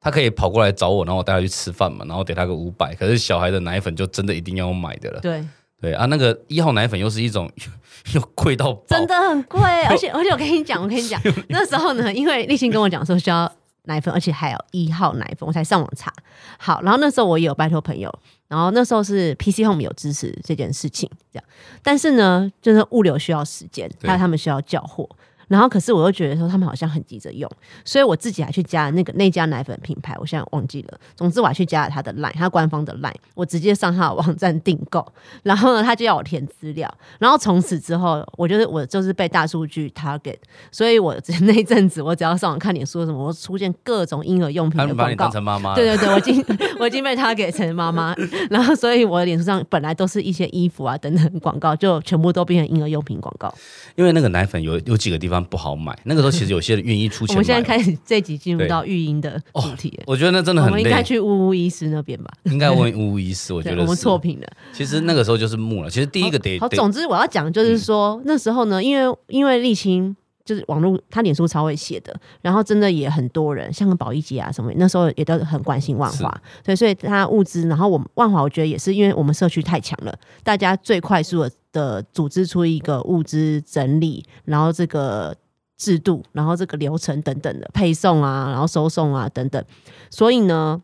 [0.00, 2.94] 他可以跑过来找我，然后我带他去吃饭嘛，然后给他个五百。
[2.94, 5.20] 可是小孩的奶粉就真的一定要买的了。
[5.20, 5.42] 对。
[5.84, 7.50] 对啊，那个一号奶粉又是一种
[8.14, 13.50] 又贵到真的很贵， 而且而且我跟你讲，我跟你讲， 那时候呢，因为立新跟我讲说需要
[13.84, 16.12] 奶粉，而且还有一号奶粉，我才上网查。
[16.58, 18.10] 好，然后那时候我也有拜托朋友，
[18.48, 21.44] 然后那时候是 PC Home 有支持这件事情，这样，
[21.82, 25.08] 但是呢，就是物流需要时间，还有他们需要叫货。
[25.48, 27.50] 然后，可是我又觉得说他们好像很急着用，
[27.84, 30.98] 所以我自己还去加了那个那家奶粉品牌，我现在忘记了。
[31.14, 35.06] 总之，我还去加了他的 line，他官方的 line，我直接上他的网站订购。
[35.42, 36.92] 然后呢，他就要我填资料。
[37.18, 40.36] 然后从此之后，我就是我就是被大数据 target，
[40.72, 45.28] 所以我那一阵子我只要上网看脸书什么，我出现各种婴儿用品的广告。
[45.28, 45.74] 成妈妈？
[45.74, 46.44] 对对对，我已经
[46.80, 48.14] 我已经被他给成妈妈。
[48.50, 53.52] 然后，所以我的脸书上本来都是一些衣服啊等等广告，就全部都变成婴儿用品广告。
[53.96, 55.33] 因为那个奶粉有有几个地方。
[55.34, 55.98] 方不好买。
[56.04, 57.34] 那个时候其实有些人愿意出钱。
[57.36, 62.30] 我们现在开始这集进入到育婴的主题了，我觉得那真的很我们应该，去呜呜医师那边吧？
[62.44, 63.52] 应该问巫医师。
[63.52, 64.46] 我觉得，我们得是错评了。
[64.72, 65.90] 其实那个时候就是木了。
[65.90, 85.34] 其实第一个得好，得总之我要讲就是说，那时候呢，因为因为沥青就是网络，他脸书超会写的，然后真的也很多人，像个宝一姐啊什么，那时候也都很关心万华，对，所以他物资，然后我们万华，我觉得也是因为我们社区太强了，大家最快速的的组织出一个物资整理，然后这个
[85.76, 89.64] 制度，然后这个流程等等的配送啊，然后收送啊等等，
[90.10, 90.82] 所以呢。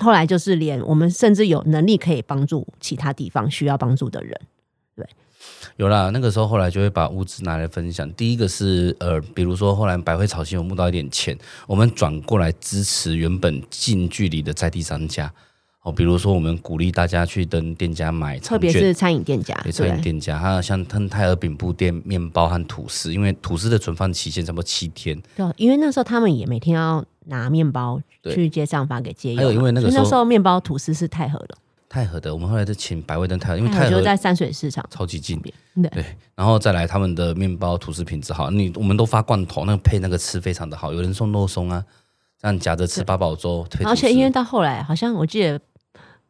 [0.00, 4.40] 后来就是连我们甚至有能力可以帮助其他地方需要帮助的人，
[5.76, 8.10] 有啦，那个时候后来就会把物资拿来分享。
[8.14, 11.36] 第一个是呃，比如说后来百惠草心有募到一点钱，
[11.66, 15.32] 我们转过来支持原本近距离的在地商家。
[15.82, 25.20] 哦，比如说我们鼓励大家去跟店家买特别是餐饮店家，对餐饮店家，还有像他泰尔饼铺店面包和吐司，因为吐司的存放期限差不多七天。
[25.34, 31.56] 对，因为那时候他们也每天要拿面包去街上发给街友，还有因为那个那时候面包吐司是太和的，
[31.92, 35.38] 泰和的，我们后来就请百味登太和，因为太泰和和就在山水市场超级近，
[35.74, 41.84] 对对，然后再来他们的面包吐司品质好，你我们都发罐头，那个配那个吃非常的好，有人送肉松啊，
[42.40, 45.60] 这样夹着吃八宝粥，而且因为到后来，好像我记得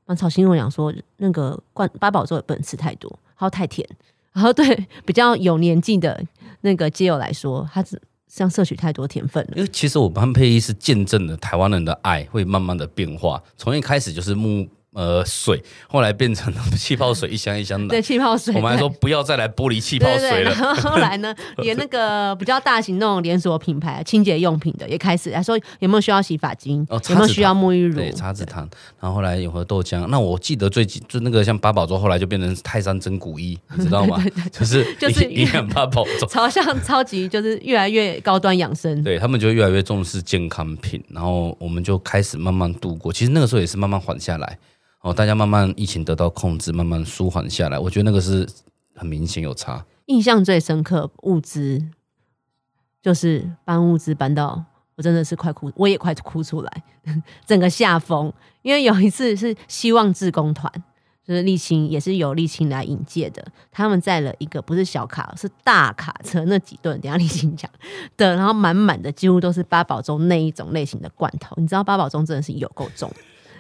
[0.06, 3.88] 芒草新跟我讲说，那个罐八宝粥也不能吃太多，还有太甜。
[4.32, 6.20] 然后对 比较有年纪的
[6.62, 9.52] 那个街友来说，他只像摄取太多甜分了。
[9.54, 18.02] 因为其实我们配医是见证了台湾人的爱会慢慢的变化，从一开始就是木呃水，后来变成气泡水一箱一箱的对，。
[18.02, 20.74] 气泡水，我们还说不要再来玻璃气泡对对对，水了然。
[20.74, 28.68] 后后来呢，连那个比较大型那种连锁品牌清洁用品的也开始，还说有没有需要洗发精，哦有没有需要沐浴乳，对，茶子糖，
[29.00, 30.06] 然后后来有和豆浆。
[30.08, 34.22] 那我记得最近就那个像八宝粥，后来就变成泰山真骨衣，你知道吗？
[34.52, 36.26] 就是就是营养八宝粥。
[36.26, 39.02] 朝向超级就是越来越高端养生。
[39.02, 43.10] 对他们就越来越重视健康品，然后我们就开始慢慢度过。
[43.12, 44.58] 其实那个时候也是慢慢缓下来，
[45.02, 47.76] 哦，大家慢慢疫情得到控制，慢慢舒缓下来。
[47.78, 48.48] 我觉得那个是
[48.94, 49.84] 很明显有差。
[50.06, 51.84] 印象最深刻物资
[53.02, 56.82] 就是搬物资搬到我真的是快哭，我也快哭出来，
[57.44, 58.32] 整个下风。
[58.62, 60.72] 因为有一次是希望志工团，
[61.26, 67.68] 就是沥青也是由沥青来引介的，他们载了一个不是小卡，是大卡车，那几吨，等下沥青讲
[68.16, 71.56] 的，然后满满的几乎都是八宝粥那一种类型的罐头。
[71.58, 73.10] 你知道八宝粥真的是有够重。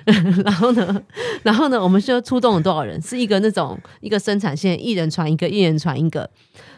[0.44, 1.02] 然后呢，
[1.42, 3.00] 然后呢，我们就出动了多少人？
[3.00, 6.28] 是一个那种一个生产线，一人传一个，一人传一个，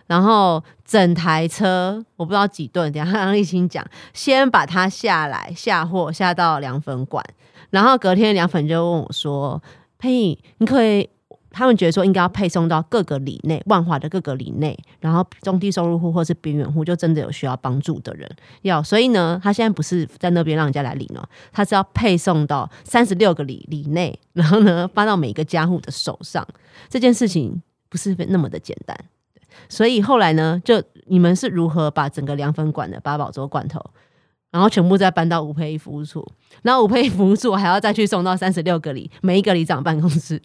[0.07, 7.25] 然后整台车我不知道几吨，等一下让立青讲，先把它下来下货下到凉粉馆，
[7.70, 9.62] 然后隔天凉粉就问我说
[9.99, 11.09] ：“佩，你可以。”
[11.55, 18.28] 他们觉得说应该要配送到各个里内，万华的各个里内，然后中低收入户或是边缘户，就真的有需要帮助的人
[18.62, 18.82] 要。
[18.82, 26.46] 所以呢，他现在不是在那边让人家来领哦，他是要配送到三十六个里里内，然后呢发到每个家户的手上。
[26.88, 28.98] 这件事情不是那么的简单。
[29.68, 33.80] 所以后来呢，就你们是如何把整个凉粉馆的八宝粥罐头，
[34.55, 36.24] 然后全部再搬到吴佩仪服务处，
[36.62, 40.40] 然后吴佩仪服务处还要再去送到三十六个里，每一个里长办公室。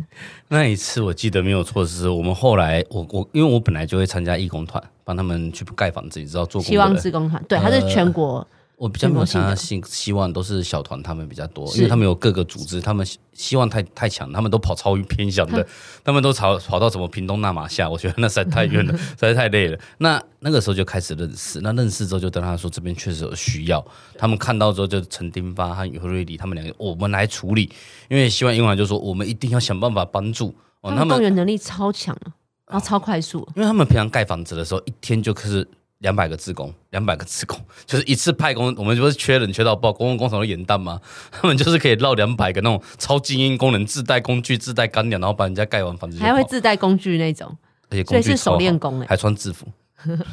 [0.47, 8.45] 那一次我记得没有错，是我们后来我我因为我本来就会参加义工团，帮他们去盖房子，你知道做工希望志工团，对，他是全国。
[8.79, 15.67] 我比较没有参加全希希望都是小团，他们比较多，因为他们有各个组织，他们希希望太太强，他们都跑超偏向的，
[16.01, 19.77] 他们都跑跑到什么屏东那马下，我觉得那实在太远了， 实在太累了。
[19.97, 23.85] 那那个时候就开始认识，那认识之后就跟他说这边确实有需要，
[24.17, 27.69] 他们看到之后就陈丁发和尤瑞里他们两个、哦我们来处理，
[28.07, 32.31] 因为希望英文就说我们一定要想办法帮助哦，他们动员能力超强啊，
[32.67, 33.39] 然后超快速。
[33.57, 35.67] 因为他们平常盖房子的时候，一天就可是
[35.99, 40.99] 两百个职工，两百个职工， 就是一次派工，我们不是缺人缺到爆，公共工厂都严蛋吗？
[41.31, 47.55] 他们就是可以绕两百个那种超精英工人，自带工具、自带干粮，然后把人家盖完房子就还会自带工具那种，
[47.89, 49.67] 而且所以是手练工哎、还穿制服，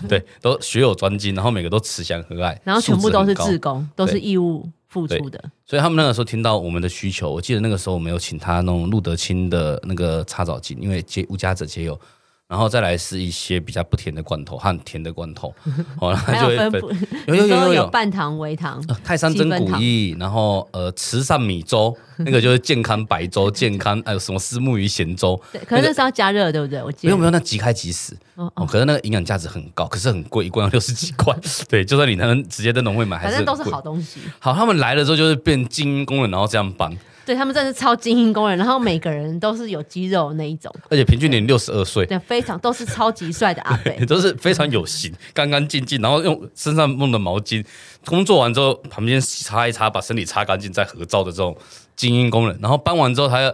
[0.09, 5.43] 对，都学有专精，然后每个都慈祥和蔼，然后全部都是素质很高志工，都是义务付出的。
[5.65, 11.99] 所以他们那个时候听到我们的需求，我记得那个时候我们有请他弄路德清的那个擦澡巾，因为接无家者皆有，
[12.49, 15.53] 然后再来是一些比较不甜的罐头和甜的罐头，
[16.01, 16.81] 哦，然后就会分
[17.27, 17.75] 有有有有有。
[17.75, 19.79] 有半糖、微糖，呃泰山真积分糖。
[19.79, 26.81] 骨意，然后呃慈善米粥，那个就是健康白粥，健康还有 什么丝木鱼咸粥，对，可是那是要加热，对不对？
[26.81, 27.09] 我记得。
[27.09, 28.17] 没有没有，那即开即食。
[28.37, 31.37] 哦哦，可是那个营养价值很高，可是很贵，一罐要六十几块，
[31.69, 34.21] 对，就算你能直接在农会买，还是反正都是好东西。
[34.39, 36.97] 好，他们来了之后就是变精英工人，然后这样搬。
[37.27, 43.99] 对他们真的是超精英工人，然后每个人都是有肌肉那一种，而且平均年龄六十二岁，对，非常都是超级帅的阿北。
[44.07, 47.67] 都是非常有型，干干净净，然后用身上弄的毛巾，
[48.05, 51.57] 工作完之后旁边擦一擦，把身体擦干净，再合照的这种
[51.97, 52.57] 精英工人。
[52.63, 53.53] 然后搬完之后，他又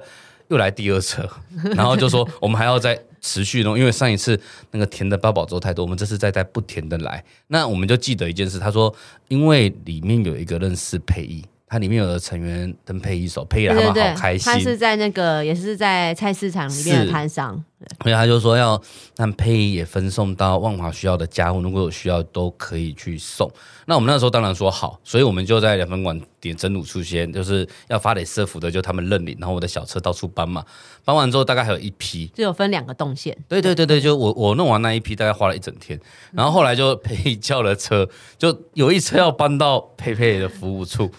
[0.48, 1.26] 又来第二车，
[1.74, 4.38] 然后就说我们还要再持续弄，因为上一次
[4.72, 7.24] 那个甜的八宝粥太多，我们这次再带不甜的来。
[7.46, 8.94] 那我们就记得一件事，他说
[9.28, 11.42] 因为里面有一个认识配艺。
[11.72, 14.52] 它里面有的成员跟配一手，配了他们好开心。
[14.52, 17.64] 他是在那个也是在菜市场里面的摊商，
[18.02, 18.78] 所以他就说要
[19.16, 23.50] 让配音也分送到万华需要的家户，如果有需要都可以去送。
[23.86, 30.62] 那我们那时候当然说好，所以我们就在两分馆点真卤出现，就是要发给社服的，就他们认领，然后我的小车到处搬嘛。
[31.06, 33.34] 搬完之后大概还有一批，就有分两个动线。
[33.48, 35.98] 对对对对，就我我弄完那一批大概花了一整天，
[36.32, 38.06] 然后后来就配叫了车，
[38.36, 41.10] 就有一车要搬到佩佩的服务处。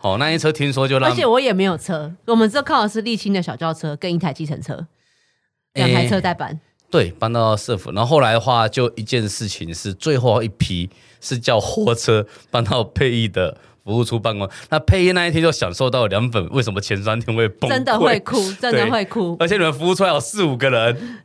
[0.00, 4.86] 好，那一车听说就让，而且我也没有车，我们这靠的是沥青的小轿车跟一台计程车，
[5.74, 6.60] 两台车在搬。
[6.88, 10.88] 对，搬到社府，然后后来的话，就一件事情是最后一批
[11.20, 14.48] 是叫货车搬到配艺的服务处办公。
[14.70, 19.36] 那配艺那一天就享受到两本，为什么前三天会崩真的会哭，真的会哭。
[19.40, 21.20] 而且你们服务出来有四五个人，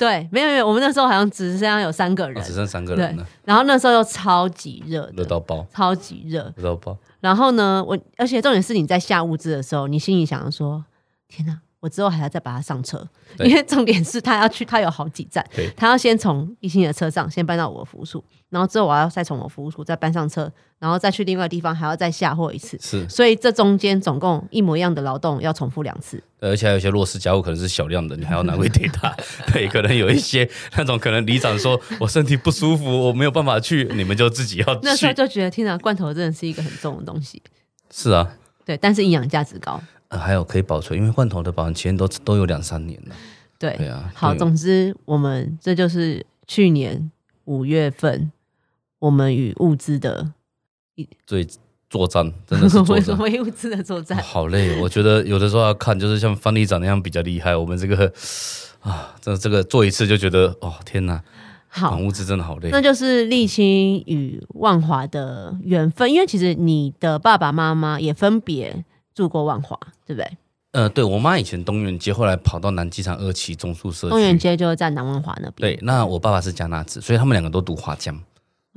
[0.00, 3.26] 对，没有没有，我们那时候好像只剩下有三个人，只剩三个人了。
[3.44, 6.96] 然后那时候又超级热，热到爆，超级热，热到爆。
[7.20, 10.82] 然后呢，我而且重点是你在下物资的时候，你心里想说：
[11.28, 13.02] 天哪，我之后还要再把它上车，
[13.38, 15.44] 因为重点是他要去，他有好几站，
[15.76, 26.22] 他要先从一星的车上先搬到我的服务处，然后之后我要再从我服务处再搬上车，然后再去另外地方还要再下货一次，是，所以这中间总共一模一样的劳动要重复两次。
[26.40, 29.14] 而且还有一些弱势家务可能是小量的，你还要拿回给他。
[29.52, 34.80] 对，可能有一些那种可能里长说我身体不舒服，我没有办法去，你们就自己要去。
[34.82, 37.42] 那时候就觉得，天哪，罐头真的是一个很重的东西。
[37.90, 38.30] 是啊，
[38.66, 39.80] 对，但是营养价值高。
[40.10, 43.16] 呃，还有可以保存，因为罐头的保存期限都都有两三年了。
[43.58, 44.12] 对，对啊。
[44.14, 47.10] 好，总之我们这就是去年
[47.46, 48.30] 五月份
[49.00, 50.32] 我们与物资的
[50.94, 51.44] 一最。
[51.90, 54.80] 作战真的是作战， 为物资的作战，好累。
[54.80, 57.56] 我觉得有的时候要看，就是像范队长那样比较厉害。
[57.56, 58.06] 我们这个
[58.78, 61.20] 啊，这这个做一次就觉得哦，天哪！
[61.66, 62.70] 好，物资真的好累。
[62.70, 69.76] 那就是沥青与万华的缘分，因为其实你的爸爸妈妈也分别住过万华，
[70.10, 70.36] 对不对？
[70.72, 74.08] 呃，对我妈以前东园街，后来跑到南机场二期中宿舍。
[74.08, 75.54] 东园街就是在南万华那边。
[75.56, 78.18] 对，那我爸爸是加纳子，所以他们两个都读华江。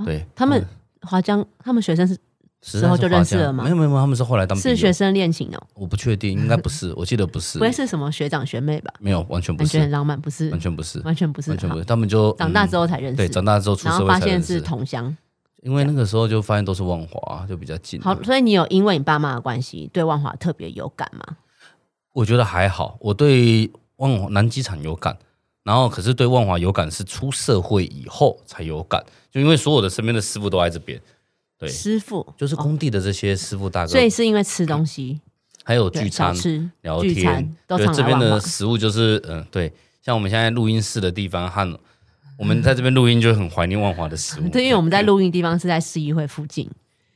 [0.06, 0.64] 对他们
[1.02, 2.18] 华江，他们学生是。
[2.66, 3.62] 时候就认识了吗？
[3.66, 5.62] 没有没有没有，他们是后来当是学生恋情哦。
[5.74, 7.58] 我不确定，应该不是，我记得不是。
[7.60, 8.94] 不会是什么学长学妹吧？
[9.02, 9.74] 没有，完全不是。
[9.74, 10.50] 感觉很浪漫，不是？
[10.50, 11.84] 完全不是，完全不是，完全不是。
[11.84, 15.14] 他们就长大之后才认识，对，长大之后出社会发现是同乡。
[15.64, 17.99] 因为那个时候就发现都是万华，就比较近。
[18.01, 21.38] 好，所以你有因为你爸妈的关系对万华特别有感吗？
[22.11, 25.18] 我觉得还好，我对万华南机场有感，
[25.64, 31.01] 然后可是对万华有感是出社会以后才有感，就因为所有的身边的师傅都在这边。
[31.57, 35.22] 对师傅就是工地的这些师傅大哥，所以是因为吃东西，
[35.64, 36.36] 还有聚餐、
[36.82, 41.80] 聊天，对这边的食物就是嗯，对，像我们现在录音室的地方和
[42.38, 44.48] 我们在这边录音就很怀念万华的食物。
[44.52, 46.70] 对，因为我们在录音地方是在市议会附近，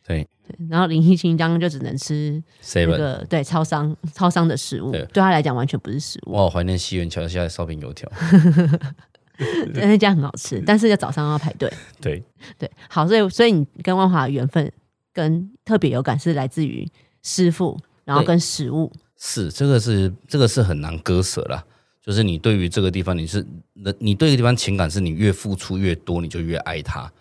[0.07, 2.41] 对对，然后林一清刚刚就只能吃
[2.75, 6.33] 那个对超商超商的食物，对他来讲完全不是食物。
[6.33, 8.09] 我好怀念西园桥下的烧饼油条。
[9.73, 11.71] 那家很好吃， 但是要早上要排队。
[12.01, 12.23] 对
[12.57, 14.71] 对，好，所以所以你跟万华的缘分
[15.13, 16.89] 跟特别有感是来自于
[17.21, 18.91] 师傅，然后跟食物。
[19.15, 21.63] 是这个是这个是很难割舍啦，
[22.07, 23.45] 就是你对于这个地方，你是
[23.99, 27.11] 你对一个地方情感是你越付出越多，你就越爱它。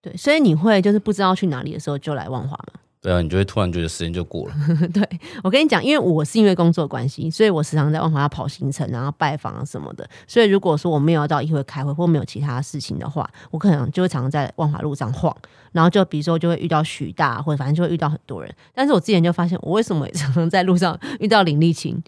[0.00, 2.78] 对，所以你会就是不知道去哪里的时候就来万华吗？
[3.00, 4.54] 对啊，你就会突然觉得时间就过了。
[4.94, 5.02] 对
[5.42, 10.08] 我跟你讲，因为我是因为工作关系，所以我时常在万华要跑行程，然后拜访啊什么的。
[10.28, 15.36] 所以如果说我没有到议会开会，或没有其他事情的话，我可能就会常常在万华路上晃。
[15.72, 18.54] 然后就比如说就会遇到许大，或者反正就会遇到很多人。
[18.72, 22.00] 但是我之前就发现，我为什么常常在路上遇到林立清？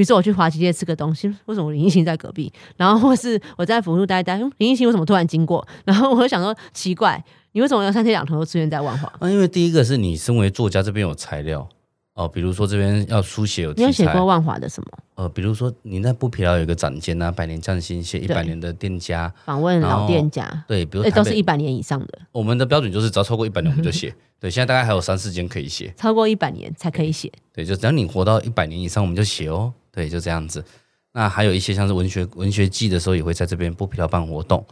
[0.00, 2.50] 比如说我去华旗街吃个东西，为什么林立清在隔壁？
[2.78, 5.62] 然后或是我在辅路待待，林立清为什么突然经过？
[5.84, 7.22] 然后我就想说奇怪。
[7.52, 9.12] 你为什么要三天两头都出现在万华？
[9.18, 11.68] 啊，因为第一个是你身为作家，这边有材料
[12.14, 13.74] 哦，比如说这边要书写有。
[13.74, 14.88] 你有写过万华的什么？
[15.16, 22.20] 呃，比如说你在布皮寮有一个展间啊，百年匠心写一百年的店家，访问老店家，对，比如都是一百年以上的。
[22.32, 24.14] 我们的标准就是只要超过一百年我们就写。
[24.40, 27.30] 对，现在大概还有三四间可以写，超过一百年才可以写。
[27.52, 29.70] 对，就只要你活到一百年以上，我们就写哦。
[29.92, 30.64] 对，就这样子。
[31.12, 34.64] 那还有一些像是文学文学季的时候，也会在这边布皮寮办活动。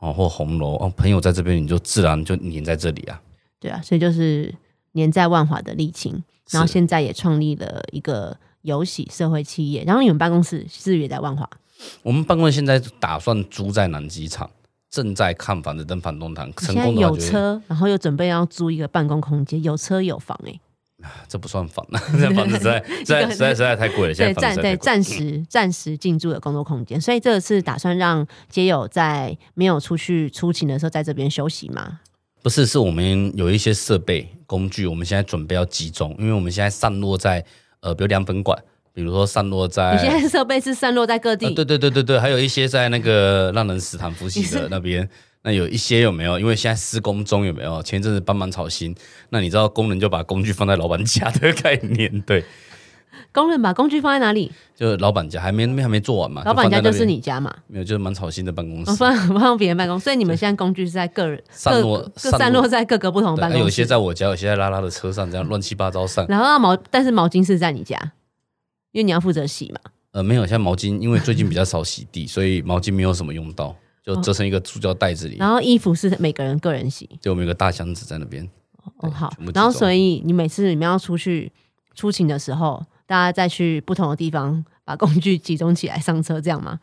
[0.00, 3.20] 哦，或红楼哦，朋友在这边，你就自然就黏在这里啊。
[3.58, 4.54] 对啊，所以就是
[4.92, 11.50] 黏在万华的沥青，然后现在也创立了一个有喜社会企业，然后你们办公室是也在万华？
[12.04, 14.48] 我们办公室现在打算租在南机场，
[14.88, 20.60] 正在看房子等房东堂，成功有车，然后又准备要租一个办公空间，有车有房、欸，
[21.28, 21.86] 这不算房，
[22.18, 32.00] 这房子实在 实在实在实在太贵了，现对，在房暂对子实在太贵暂时暂时进驻的工作空间，所以这个是打算让街友在没有出去出勤的时候，在这边休息嘛？
[32.42, 37.44] 不是，是我们有一些设备工具，我们现在准备要集中，因为我们现在散落在
[37.80, 38.58] 呃，比如凉粉馆，
[38.92, 45.08] 比如说散落在你现在设备是散落在各地，呃对对对对对，还有一些在那个让人死堂复习的那边。
[45.48, 46.38] 那有一些有没有？
[46.38, 47.82] 因为现在施工中有没有？
[47.82, 48.94] 前一阵子帮忙炒新，
[49.30, 52.44] 那你知道工人就把工具放在老板家的概念，对，
[53.32, 54.52] 工人把工具放在哪里？
[54.76, 57.50] 就老板家还没还没做完嘛，老板家就是你家嘛？
[57.66, 66.26] 没有，就是蛮炒新的办公室哦，放 放别人办公，所以你们现在工具是在个人各散落各散落在各个不同办公室，有些在我家，有些在拉拉的车上，这样乱七八糟散。
[66.28, 67.96] 然后那毛，但是毛巾是在你家，
[68.92, 69.80] 因为你要负责洗嘛。
[70.12, 73.74] 呃，没有，现在毛巾因为最近比较少洗地，所以毛巾没有什么用到，
[74.14, 75.36] 就折成一个塑胶袋子里。
[75.36, 77.08] 然后衣服是每个人个人洗。
[77.20, 78.48] 就我们有个大箱子在那边，
[78.98, 81.52] 哦，好然后所以你每次你们要出去
[81.94, 86.80] 出勤的时候，大家再去不同的地方把工具集中起来上车，这样吗？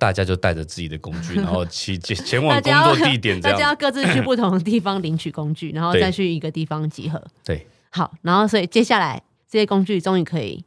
[0.00, 3.68] 大家就带着自己的工具， 然后去前前往工作地点这大家。
[3.68, 7.22] 要各自去不同的地方领取工具，然后再去一个地方集合。
[7.44, 10.64] 对，好，然后所以接下来这些工具终于可以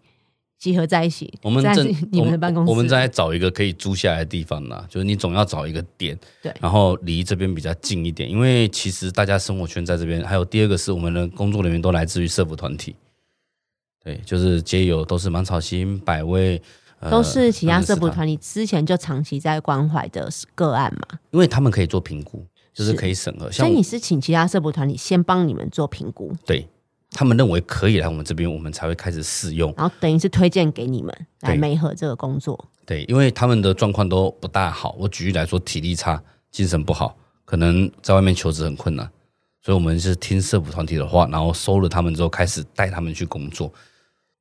[0.59, 12.93] 集合在一起，我们正 你们的办公室，我们在找一个可以租下来的地方啦，就是你总要找一个点，对然后离这边比较近一点，因为其实大家生活圈在这边，还有第二个是我们的工作人员都来自于社服团体，
[14.03, 16.61] 对，就是街友都是芒草心、百味，
[16.99, 26.67] 呃都是其他社福服团体之前就长期在关怀的个案嘛，因为他们可以做评估，就是是可以审核，所以你是请其他社服团体先帮你们做评估，对
[27.11, 29.73] 他们认为可以来我们这边，我们才会开始试用。
[29.75, 32.67] 然后等于是推荐给你们来对媒合这个工作。
[32.85, 34.95] 对，因为他们的状况都不大好。
[34.97, 39.09] 我举例来说，体力差、精神不好，可能在外面求职很困难，
[39.61, 43.71] 所以我们是听社服团体的话，然后收了他们之后，开始带他们去工作。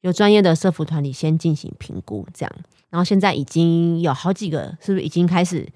[0.02, 2.52] 有专业的社服团体先进行评估，这样，
[2.88, 5.66] 然后现在已经有好几个，是不是已经开始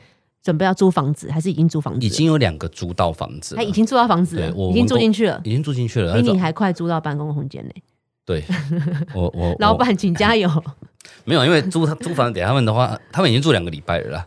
[0.42, 2.04] 准备要租房子，还是已经租房子？
[2.04, 6.14] 已经有两个租到房子了，他已经租到房子了，已经住进去了，已经住进去了。
[6.14, 7.70] 比你还快租到办公空间呢。
[8.24, 8.44] 对，
[9.14, 10.48] 我我我 老板，请加油！
[11.24, 14.26] 没有，因为租他租房给他们的话，他们已经住两个礼拜了啦。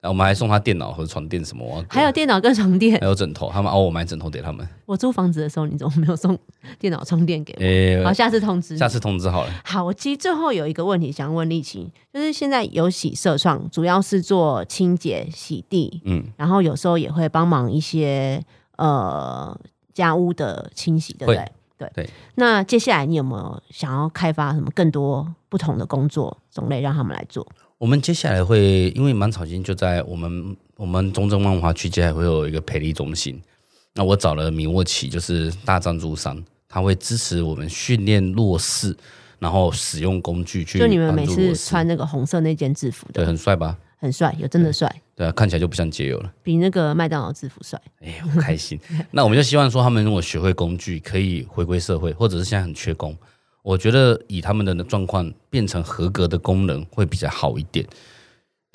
[0.00, 3.06] 然后我们还送他电脑和床垫什么，还有电脑跟床垫还。
[3.06, 4.66] 有枕头，他们哦，我买枕头给他们。
[4.86, 6.38] 我租房子的时候，你怎么没有送
[6.78, 7.60] 电脑充电给我？
[7.62, 8.78] 诶、好，下次通知。
[8.78, 9.50] 下次通知好了。
[9.62, 18.42] 好，我其实最后有一个问题想问丽琴，就是现在有洗社创，主要是做清洁、洗地，嗯，然后有时候也会帮忙一些
[18.78, 19.54] 呃
[19.92, 21.44] 家屋的清洗，对不对？
[21.76, 22.10] 对对。
[22.36, 27.46] 那接下来你有没有想要开发什么更多不同的工作种类，让他们来做？
[27.80, 33.40] 我们接下来会，因为芒草金就在我们我们中正万华区，接下来会有一个培力中心。
[33.94, 38.94] 那我找了米沃奇，就是大赞助商，他会支持我们训练弱势，
[39.38, 43.78] 然后使用工具去就你们每次穿那个红色那件制服的对，很帅吧？
[43.96, 46.30] 很帅，有真的帅，对啊，看起来就不像街友了。
[46.42, 47.80] 比那个麦当劳制服帅。
[48.00, 48.78] 哎，我开心。
[49.10, 53.16] 那我们就希望说，他们如果学会工具，可以回归社会，或者是现在很缺工，
[53.62, 57.86] 我觉得以他们的状况变成合格的工人会比较好一点。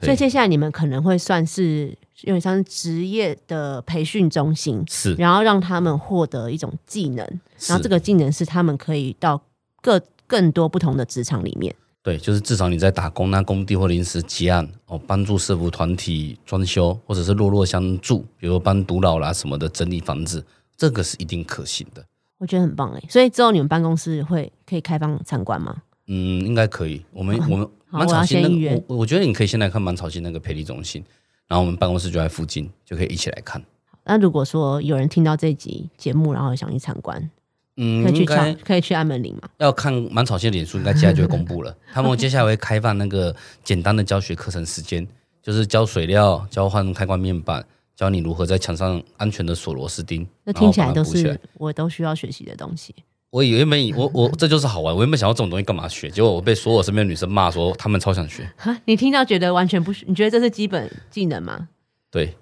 [0.02, 1.88] 所以接下来你们可能会算是
[2.24, 7.26] 有点像是职业的培训中心，是，然后让他们获得一种技能，
[7.68, 9.42] 然后这个个技能是他们可以到
[9.82, 11.74] 各更多不同的职场里面。
[12.04, 20.46] 对，就是至少你在打工、那工地或临时接案哦，帮助社服团体装修，或者是弱弱相助，比如帮独老啦什么的整理房子，
[20.78, 22.06] 这个是一定可行的。
[22.38, 25.76] 我觉得很棒哎，所以之后你们办公室会可以开放参观吗？
[26.08, 27.04] 嗯，应该可以。
[27.12, 31.04] 我们我们好我要满草心那先预约个，我我觉得你可以先来看满草心那个培力中心，
[31.48, 33.64] 然后我们办公室就在附近，就可以一起来看。
[34.04, 37.30] 那如果说有人听到这集节目，然后想去参观，
[37.78, 38.26] 嗯，可以去
[38.64, 39.50] 可以去按门铃嘛？
[39.58, 41.76] 要看满草心的脸书，应该接下来就会公布了。
[41.92, 45.08] 他们接下来会开放那个简单的教学课程时间，
[45.42, 47.66] 就是教水料、交换开关面板，
[47.96, 50.28] 教你如何在墙上安全的锁螺丝钉。
[50.44, 52.94] 那听起来都是我都需要学习的东西。
[53.32, 58.50] 我以原本以我我这就是好玩，我原本想要这种东西干嘛学，结果我被所有身边的女生骂说她们超想学。
[58.56, 61.68] 哈，你听到觉得完全不需，你觉得这是基本技能吗？
[62.10, 62.38] 对，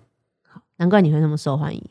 [0.77, 1.83] 难怪你会那么受欢迎。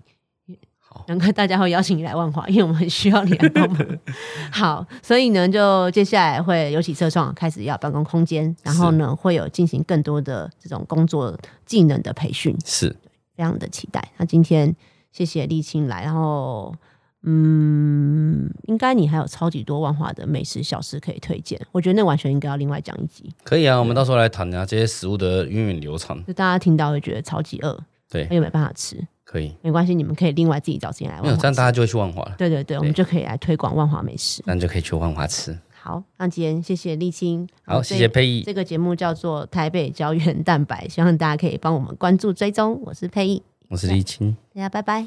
[0.79, 3.99] 好，难怪大家会邀请你来万华，因为我们很需要你来帮忙。
[4.53, 11.37] 好，所以呢，就接下来会有起社创开始要办公空间，然后呢，会有进行更多的这种工作
[11.67, 12.95] 技能的培训，是
[13.37, 14.03] 非常的期待。
[14.16, 14.74] 那今天
[15.11, 16.74] 谢谢沥青来，然后
[17.22, 21.61] 嗯，应应该你还有超级多万华的美食小吃可以推荐。
[21.70, 26.24] 我觉得那完全应该要另外讲一集，可以啊，我们到时候来谈啊这些食物的源远流长。
[26.24, 27.78] 就大家听到会觉得超级饿，
[28.11, 31.43] 对，又没办法吃，可以，没关系，你们可以另外自己找时间来没有万华吃。
[31.43, 34.43] 这样大家就会去万华了，对对对，我们就可以来推广万华美食。
[34.47, 35.57] 那你就可以去万华吃。
[35.85, 42.80] 好，那今天谢谢沥青，好，谢谢这佩仪，这个节目叫做台北胶原蛋白，希望大家可以帮我们关注追踪。
[42.85, 44.37] 我是佩仪，我是沥青。
[44.55, 45.05] 大家拜拜。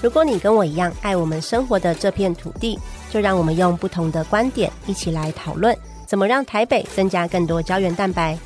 [0.00, 2.78] 如果你跟我一样爱我们生活的这片土地，
[3.10, 5.76] 就让我们用不同的观点一起来讨论，
[6.06, 8.38] 怎么让台北增加更多胶原蛋白。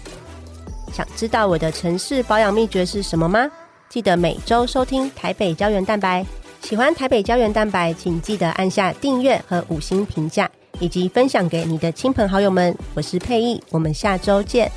[0.93, 3.49] 想知道我的城市保养秘诀是什么吗？
[3.89, 6.27] 记得每周收听台北胶原蛋白。
[6.63, 10.49] 喜欢台北胶原蛋白，请记得按下订阅和五星评价，
[10.79, 12.77] 以及分享给你的亲朋好友们。
[12.95, 14.71] 我是佩意，我们下周见。